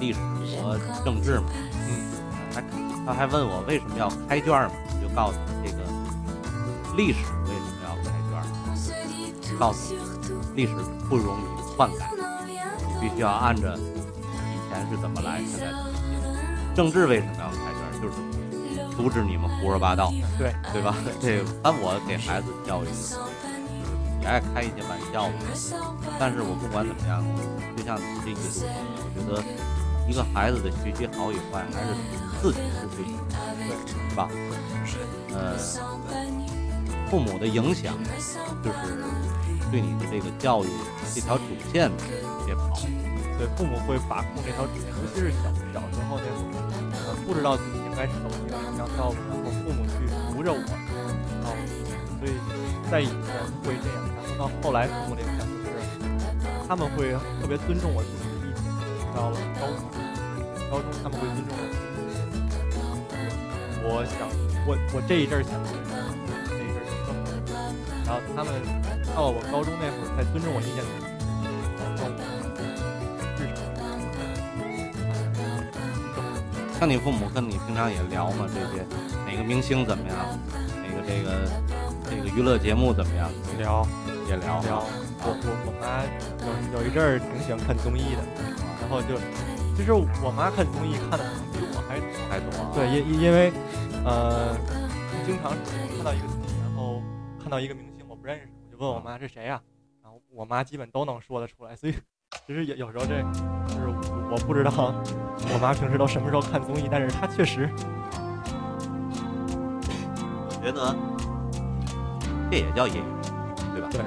[0.00, 0.18] 历史
[0.62, 1.46] 和政治嘛，
[1.88, 2.10] 嗯，
[2.54, 2.62] 还
[3.06, 5.78] 她还问我为什么要开卷嘛，我就告诉她这个
[6.96, 8.10] 历史为什么要开
[9.44, 9.98] 卷，告诉你
[10.54, 10.72] 历史
[11.08, 12.10] 不容易篡改，
[12.86, 16.74] 你必须要按着以前是怎么来，现在怎么写。
[16.74, 18.14] 政治为什么要开卷，就是
[18.98, 20.96] 阻止你们胡说八道，对对吧？
[21.22, 23.14] 这个按我给孩子教育，就是
[24.20, 25.34] 也爱开一些玩笑嘛。
[26.18, 27.22] 但是我不管怎么样，
[27.76, 28.40] 就像你这一路，
[29.06, 29.40] 我觉得
[30.10, 31.94] 一个孩子的学习好与坏，还是
[32.42, 33.06] 自己是最
[34.10, 34.28] 是吧？
[35.30, 35.54] 呃，
[37.08, 37.94] 父母的影响
[38.64, 38.98] 就是
[39.70, 40.68] 对你的这个教育
[41.14, 41.88] 这条主线
[42.44, 42.76] 别跑。
[43.38, 46.66] 对，父母会把控这条主线，尤其是小小时候那会儿，
[47.06, 50.62] 呃，不知道自己应该走一个什么样的道路，然后父母去扶着我，
[51.42, 51.58] 然后，
[52.20, 52.38] 所以
[52.88, 53.34] 在以前
[53.66, 55.82] 会这样，然后到后来父母的影响就是
[56.68, 57.10] 他们会
[57.42, 58.62] 特别尊重我自己的意见，
[59.12, 59.82] 到了高中，
[60.70, 62.62] 高中他们会尊重我自己的意见，
[63.82, 64.30] 我想
[64.64, 65.74] 我我这一阵儿想的是
[66.46, 67.34] 这一阵儿是生活，
[68.06, 68.54] 然后他们
[69.12, 70.86] 到了我高中那会儿才尊重我意见
[76.78, 78.46] 像你父母跟你平常也聊吗？
[78.54, 78.86] 这些
[79.26, 80.16] 哪个明星怎么样？
[80.80, 81.50] 哪个这个
[82.08, 83.28] 这个娱乐节目怎么样？
[83.58, 83.84] 聊
[84.28, 84.84] 也聊聊，
[85.18, 86.06] 我我我妈
[86.46, 88.22] 有有一阵儿挺喜欢看综艺的，
[88.80, 89.18] 然后就
[89.76, 92.06] 其实我妈看综艺看的可能比我还多。
[92.30, 92.70] 太多啊。
[92.72, 93.52] 对，因因为
[94.04, 94.54] 呃，
[95.26, 95.50] 经常
[95.96, 97.02] 看到一个综艺，然后
[97.42, 99.60] 看到一个明星我不认识，我就问我妈这谁呀、
[100.00, 101.94] 然后我妈基本都能说得出来，所以
[102.46, 103.22] 其实有有时候这
[103.66, 103.88] 就是
[104.30, 104.70] 我不知道
[105.52, 107.68] 我妈平时都什么时候看综艺，但是她确实
[110.46, 110.94] 我觉得
[112.50, 113.02] 这也叫业余，
[113.74, 113.88] 对吧？
[113.90, 114.02] 对，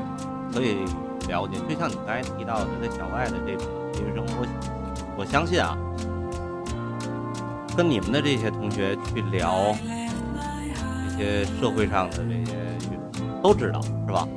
[0.54, 0.86] 可以
[1.28, 1.58] 了解。
[1.68, 5.78] 就像你刚才提到的，在小外的这种业余生活，我我相信啊，
[7.76, 9.76] 跟你们的这些同学去聊
[11.10, 12.56] 这些社会上的这些
[13.42, 14.28] 都知道，是吧？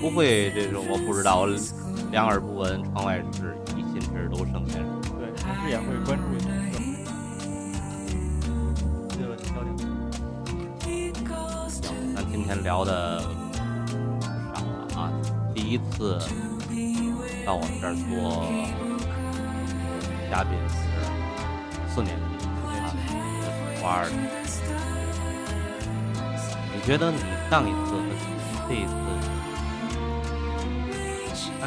[0.00, 1.46] 不会这种我不知道，
[2.10, 4.88] 两耳不闻窗外事，一心只读圣贤书。
[5.18, 6.48] 对，同时也会关注一些。
[9.10, 9.68] 这个焦点
[12.14, 15.12] 那今天聊的少了啊，
[15.54, 16.18] 第一次
[17.44, 18.46] 到我们这儿做
[20.30, 20.74] 嘉宾是
[21.94, 22.22] 四年级
[22.66, 22.88] 啊，
[23.78, 24.12] 初二的。
[26.74, 27.18] 你觉得你
[27.50, 28.00] 上一次和
[28.66, 28.92] 这一次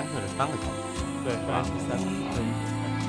[0.02, 0.82] 三个是三个小时？
[1.23, 2.03] 对，上一次三次，
[2.34, 3.06] 这一次三次。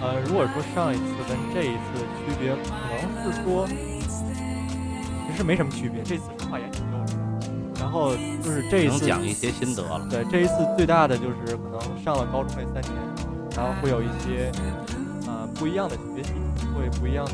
[0.00, 6.02] 呃，如果说上一次跟这一次的区别，可能是说，其实没什么区别。
[6.02, 10.06] 这次说话也挺幼稚的，然后就是这一能次，讲一些心得了。
[10.10, 12.94] 对，这一次最大的就是可能上了高中这三年，
[13.56, 14.50] 然后会有一些
[15.26, 16.32] 呃不一样的学习，
[16.74, 17.32] 会不一样的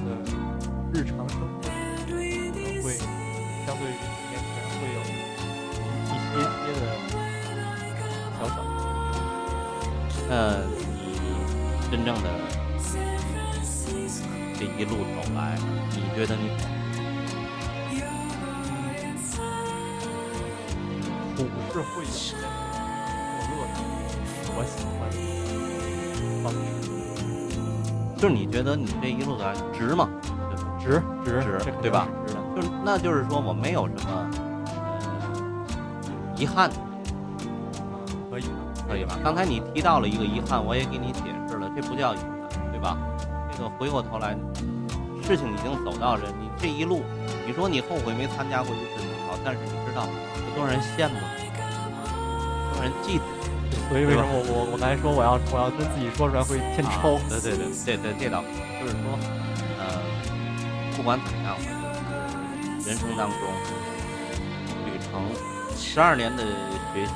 [0.93, 2.99] 日常生活，可能会
[3.67, 3.95] 相对于
[4.31, 6.83] 年前会有一些些的
[10.32, 11.19] 那你
[11.90, 12.31] 真正的
[14.57, 15.59] 这一路走来，
[15.90, 16.51] 你觉得你
[21.36, 21.43] 苦
[21.73, 22.47] 是会有，的
[23.51, 23.74] 我乐
[24.24, 25.16] 是我喜欢的
[26.44, 26.57] 方式，
[28.16, 30.09] 就是你觉得你这一路走来值吗？
[30.55, 30.55] 对？
[30.78, 34.31] 值值值对吧是值的，就是那就是说我没有什么
[34.77, 35.35] 呃
[36.36, 36.77] 遗憾，的，
[38.91, 39.17] 可以吧？
[39.23, 42.99] 刚才你提到了一个遗憾，我也给你解释了，这不叫遗憾，对吧？
[43.53, 44.35] 这个回过头来，
[45.23, 47.05] 事情已经走到这，你这一路，
[47.47, 50.09] 你说你后悔没参加过一次女考，但是你知道
[50.43, 51.47] 有多少人羡慕你，
[52.75, 53.79] 多少人嫉妒你。
[53.89, 57.23] 所以为什么我我我刚才说我要我要跟自己说出来会欠抽啊？
[57.31, 58.43] 对对对对对，这倒
[58.83, 59.15] 就是说，
[59.79, 60.03] 呃，
[60.97, 61.62] 不管怎么样吧，
[62.83, 63.39] 人生当中
[64.87, 65.23] 旅程
[65.77, 66.43] 十二年的
[66.91, 67.12] 学习，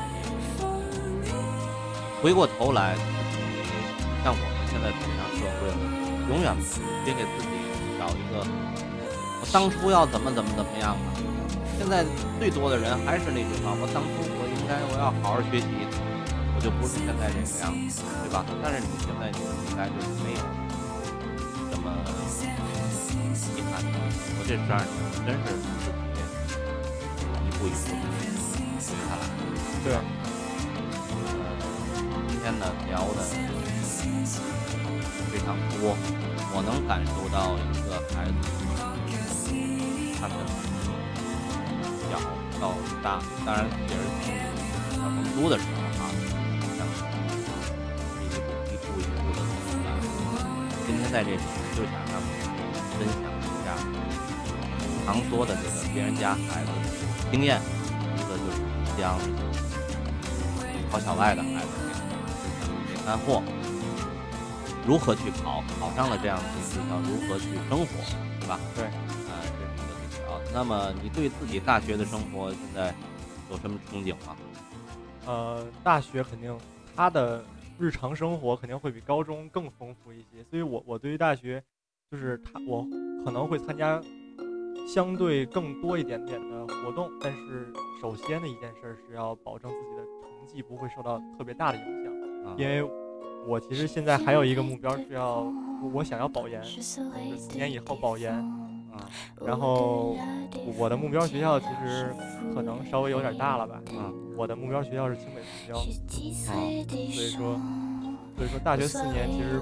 [2.24, 2.96] 回过头来，
[4.24, 5.76] 像我们现在走向社会了，
[6.32, 6.56] 永远
[7.04, 7.52] 别给自己
[8.00, 8.40] 找一个
[9.42, 11.12] 我当初要怎么怎么怎么样啊。
[11.76, 12.00] 现在
[12.40, 14.08] 最多的人还是那句话，我当初
[14.40, 15.68] 我应该我要好好学习，
[16.56, 18.40] 我就不是现在这个样子，对吧？
[18.64, 19.36] 但是你现在你
[19.68, 20.40] 应该就是没有
[21.68, 21.92] 这么
[23.52, 24.00] 遗憾的。
[24.40, 24.96] 我这十二年
[25.28, 25.92] 真是自己
[27.44, 28.32] 一步一步的
[28.80, 29.28] 走下来。
[29.84, 29.92] 对，
[32.34, 33.22] 今天呢聊的
[35.30, 35.94] 非常多，
[36.50, 38.34] 我能感受到一个孩子
[40.18, 42.18] 他的从小
[42.58, 42.74] 到
[43.04, 44.26] 大，当然也是从
[44.98, 46.10] 小成都的时候啊，
[46.74, 46.82] 像
[48.18, 48.34] 一步
[48.66, 49.94] 一步一步的走出来。
[50.88, 51.38] 今天在这里
[51.76, 52.26] 就想让他们
[52.98, 53.78] 分享一下
[55.06, 57.62] 常说的这个别人家孩子的经验，
[58.16, 58.58] 一个就是
[59.00, 59.16] 将
[60.90, 61.83] 考小外的孩子
[63.04, 63.42] 干货。
[64.86, 65.62] 如何去考？
[65.80, 67.86] 考上了这样的学校，如何去生活，
[68.40, 68.60] 对吧？
[68.74, 70.50] 对，啊、这是一个最主要的。
[70.52, 72.94] 那么你对自己大学的生活现在
[73.50, 74.36] 有什么憧憬吗？
[75.26, 76.54] 呃，大学肯定
[76.94, 77.42] 他的
[77.78, 81.64] 日常生活肯定会比高中更丰富一些，所以我我对于大学
[82.10, 82.86] 就是他我
[83.24, 83.98] 可能会参加
[84.86, 87.72] 相对更多一点点的活动，但是
[88.02, 92.03] 首先的一件事儿是要保证自己的成绩不会受到特别大的影响，啊，
[92.56, 92.82] 因为
[93.46, 95.40] 我其实现在还有一个目标是要
[95.82, 97.02] 我我想要保研，就是四
[97.54, 99.08] 年以后保研，啊
[99.44, 100.16] 然后
[100.78, 102.14] 我的目标学校其实
[102.54, 105.78] 可能稍微有点大了吧，啊我的目标学校是清北复交。
[105.78, 106.60] 啊所
[107.22, 107.60] 以说，
[108.36, 109.60] 所以说大学四年其实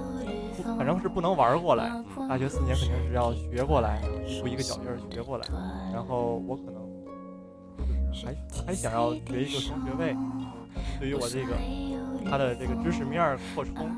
[0.56, 1.90] 不，反正是不能玩过来。
[2.28, 5.46] 大学四年肯定是要学过来，一步一个脚印儿学过来。
[5.92, 6.74] 然后我可能
[8.08, 8.34] 就是还
[8.66, 10.16] 还想要学一个双学位，
[11.00, 11.54] 对于我这个
[12.28, 13.90] 它的这个知识面儿扩充，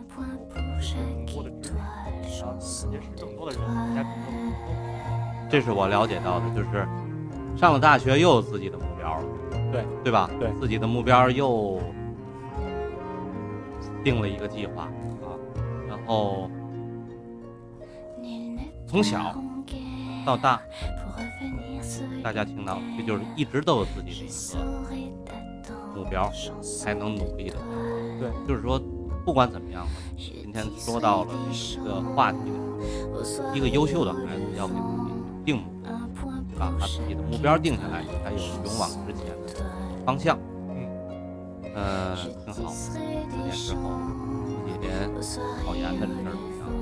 [0.80, 1.68] 是更多的知
[2.28, 2.58] 识，然后
[2.90, 5.48] 结识更多的人，参加更多的活动。
[5.50, 6.86] 这是我了解到的，就是
[7.56, 9.24] 上了大学又有自己的目标了，
[9.70, 10.28] 对对吧？
[10.40, 11.80] 对自己的目标又
[14.02, 14.90] 定了一个计划啊，
[15.88, 16.50] 然后
[18.86, 19.36] 从小
[20.26, 20.60] 到大，
[22.22, 24.28] 大家听到，这就是一直都有自己的一
[24.58, 25.34] 个
[25.94, 26.28] 目标，
[26.60, 27.56] 才能努力的。
[28.18, 28.80] 对，就是说，
[29.24, 29.86] 不管怎么样，
[30.16, 32.38] 今天说到了一个话题
[33.54, 35.12] 一个优秀的孩子要给自己
[35.44, 35.92] 定目标？
[36.58, 39.64] 把自己的目标定下来，你才有勇往直前的
[40.04, 40.38] 方向。
[40.68, 40.74] 嗯，
[41.74, 42.70] 呃，挺好。
[42.70, 43.80] 四年之后，
[44.38, 45.10] 自己连
[45.64, 46.72] 考研的事儿都想好。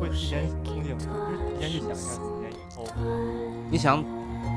[0.00, 1.10] 会提前憧憬，就是
[1.46, 2.78] 提前去想一下四年以后。
[3.70, 4.02] 你想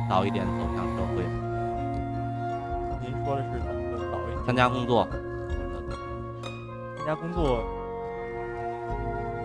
[0.09, 1.23] 早一点走向社会？
[3.01, 3.74] 您说的是？
[4.45, 5.07] 参加工作，
[6.97, 7.63] 参加工作，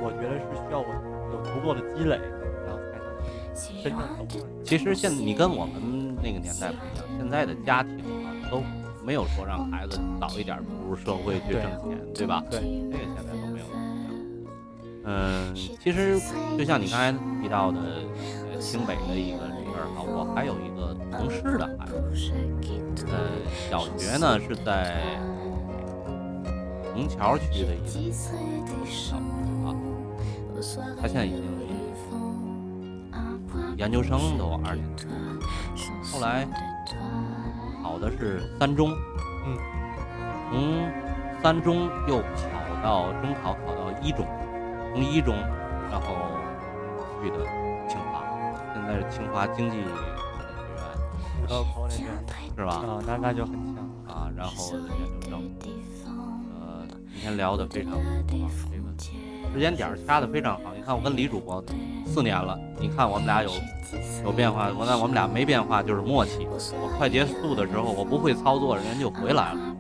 [0.03, 0.87] 我觉得是需要我
[1.33, 2.21] 有足够的积累，
[2.67, 3.07] 然后才能
[3.83, 4.47] 真正走上。
[4.65, 8.63] 其实现你跟我们那个年代不一样，现在的家庭啊都
[9.03, 12.45] 没有说让孩子早一点步入社会去挣钱，对吧？
[12.51, 12.61] 对，
[12.91, 13.67] 这个现在都没有。
[15.05, 16.21] 嗯，其实
[16.59, 17.11] 就像你刚才
[17.43, 17.81] 提到的，
[18.53, 22.33] 呃，清北的一个事儿哈，我还有一个同事的孩子，
[23.11, 23.19] 呃，
[23.69, 25.01] 小学呢是在
[26.95, 28.13] 虹桥区的一个
[28.87, 29.17] 小学
[29.65, 29.75] 啊，
[31.01, 31.43] 他现在已经
[33.77, 35.07] 研究生都二年级，
[36.13, 36.47] 后来
[37.83, 38.95] 考的是三中，
[39.47, 39.57] 嗯，
[40.51, 44.27] 从三中又考到中考，考到一中，
[44.93, 45.35] 从一中
[45.91, 46.15] 然后
[47.23, 47.39] 去的
[48.91, 49.93] 现在是清华经济学院，
[51.41, 52.09] 五道口那边
[52.57, 52.73] 是吧？
[52.75, 53.77] 啊，那那就很强。
[54.09, 55.37] 啊，然后研究
[56.03, 56.19] 生，
[56.53, 58.89] 呃，今天聊的非常好啊，这个
[59.53, 60.73] 时间点掐的非常好。
[60.77, 61.65] 你看我跟李主播
[62.05, 63.51] 四年了，你看我们俩有
[64.25, 66.49] 有变化，我那我们俩没变化就是默契。
[66.51, 69.77] 我快结束的时候，我不会操作，人家就回来了，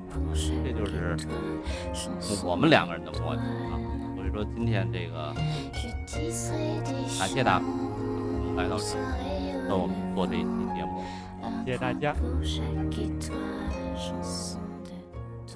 [0.64, 1.16] 这就是
[2.44, 3.74] 我们两个人的默契啊。
[4.14, 5.34] 所以说今天这个
[7.18, 7.89] 感谢大家能
[8.56, 11.02] 来到这里那我们做这一期节目。
[11.64, 12.14] 谢谢大家。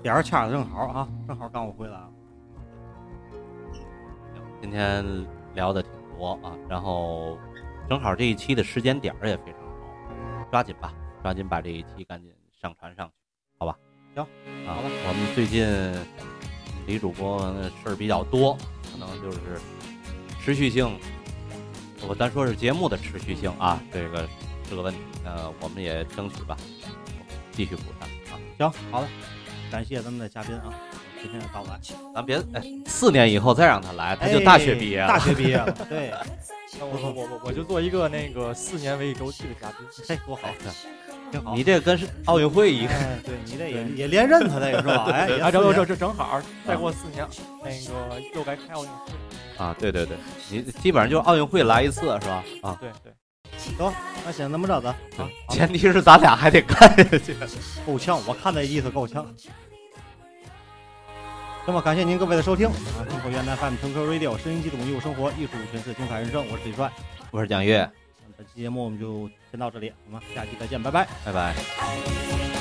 [0.03, 2.09] 点儿掐的正好啊，正好刚我回来啊。
[4.61, 5.05] 今天
[5.55, 7.39] 聊的挺多啊，然后
[7.89, 10.93] 正好这一期的时间点儿也非常好，抓紧吧，
[11.23, 12.31] 抓紧把这一期赶紧
[12.61, 13.13] 上传上去，
[13.59, 13.77] 好吧？
[14.15, 14.23] 行，
[14.67, 15.67] 啊，我们最近
[16.87, 18.57] 李主播的事儿比较多，
[18.93, 19.39] 可能就是
[20.41, 20.99] 持续性，
[22.09, 24.29] 我咱说是节目的持续性啊，这个
[24.69, 26.57] 是个问题，呃，我们也争取吧，
[27.53, 28.39] 继续补上啊。
[28.59, 29.09] 行，好的，
[29.71, 30.73] 感谢咱们的嘉宾啊，
[31.21, 31.81] 今天的到来，
[32.15, 35.07] 咱别哎，四年以后再让他来，他就大学毕业了。
[35.07, 36.13] 哎大学毕业了，对，
[36.79, 39.87] 那我我我我就做一个那个四年为一周期的嘉宾。
[40.09, 40.49] 嘿，多好，
[41.35, 41.55] 挺好。
[41.57, 42.93] 你这跟是奥运会一个。
[42.95, 45.07] 哎，对你这也也连任他这个是吧？
[45.11, 47.27] 哎，这这这正好，再过四年，
[47.63, 49.13] 那个又该开奥运会。
[49.57, 50.17] 啊，对对对，
[50.49, 52.45] 你基本上就是奥运会来一次是吧？
[52.63, 53.13] 啊，对对，
[53.59, 53.75] 行，
[54.25, 57.35] 那行，那么着的啊，前提是咱俩还得干下去。
[57.85, 59.27] 够呛，我看那意思够呛。
[61.67, 63.01] 那么感谢您各位的收听啊！
[63.09, 66.93] 中国原来 FM 乘客 Radio 声音激动艺术生活，艺术诠释精彩人生，我是李帅。
[67.31, 67.91] 我是蒋越，
[68.37, 71.09] 本期节目我们就先到这里我们下期再见拜拜。
[71.25, 72.54] 拜拜。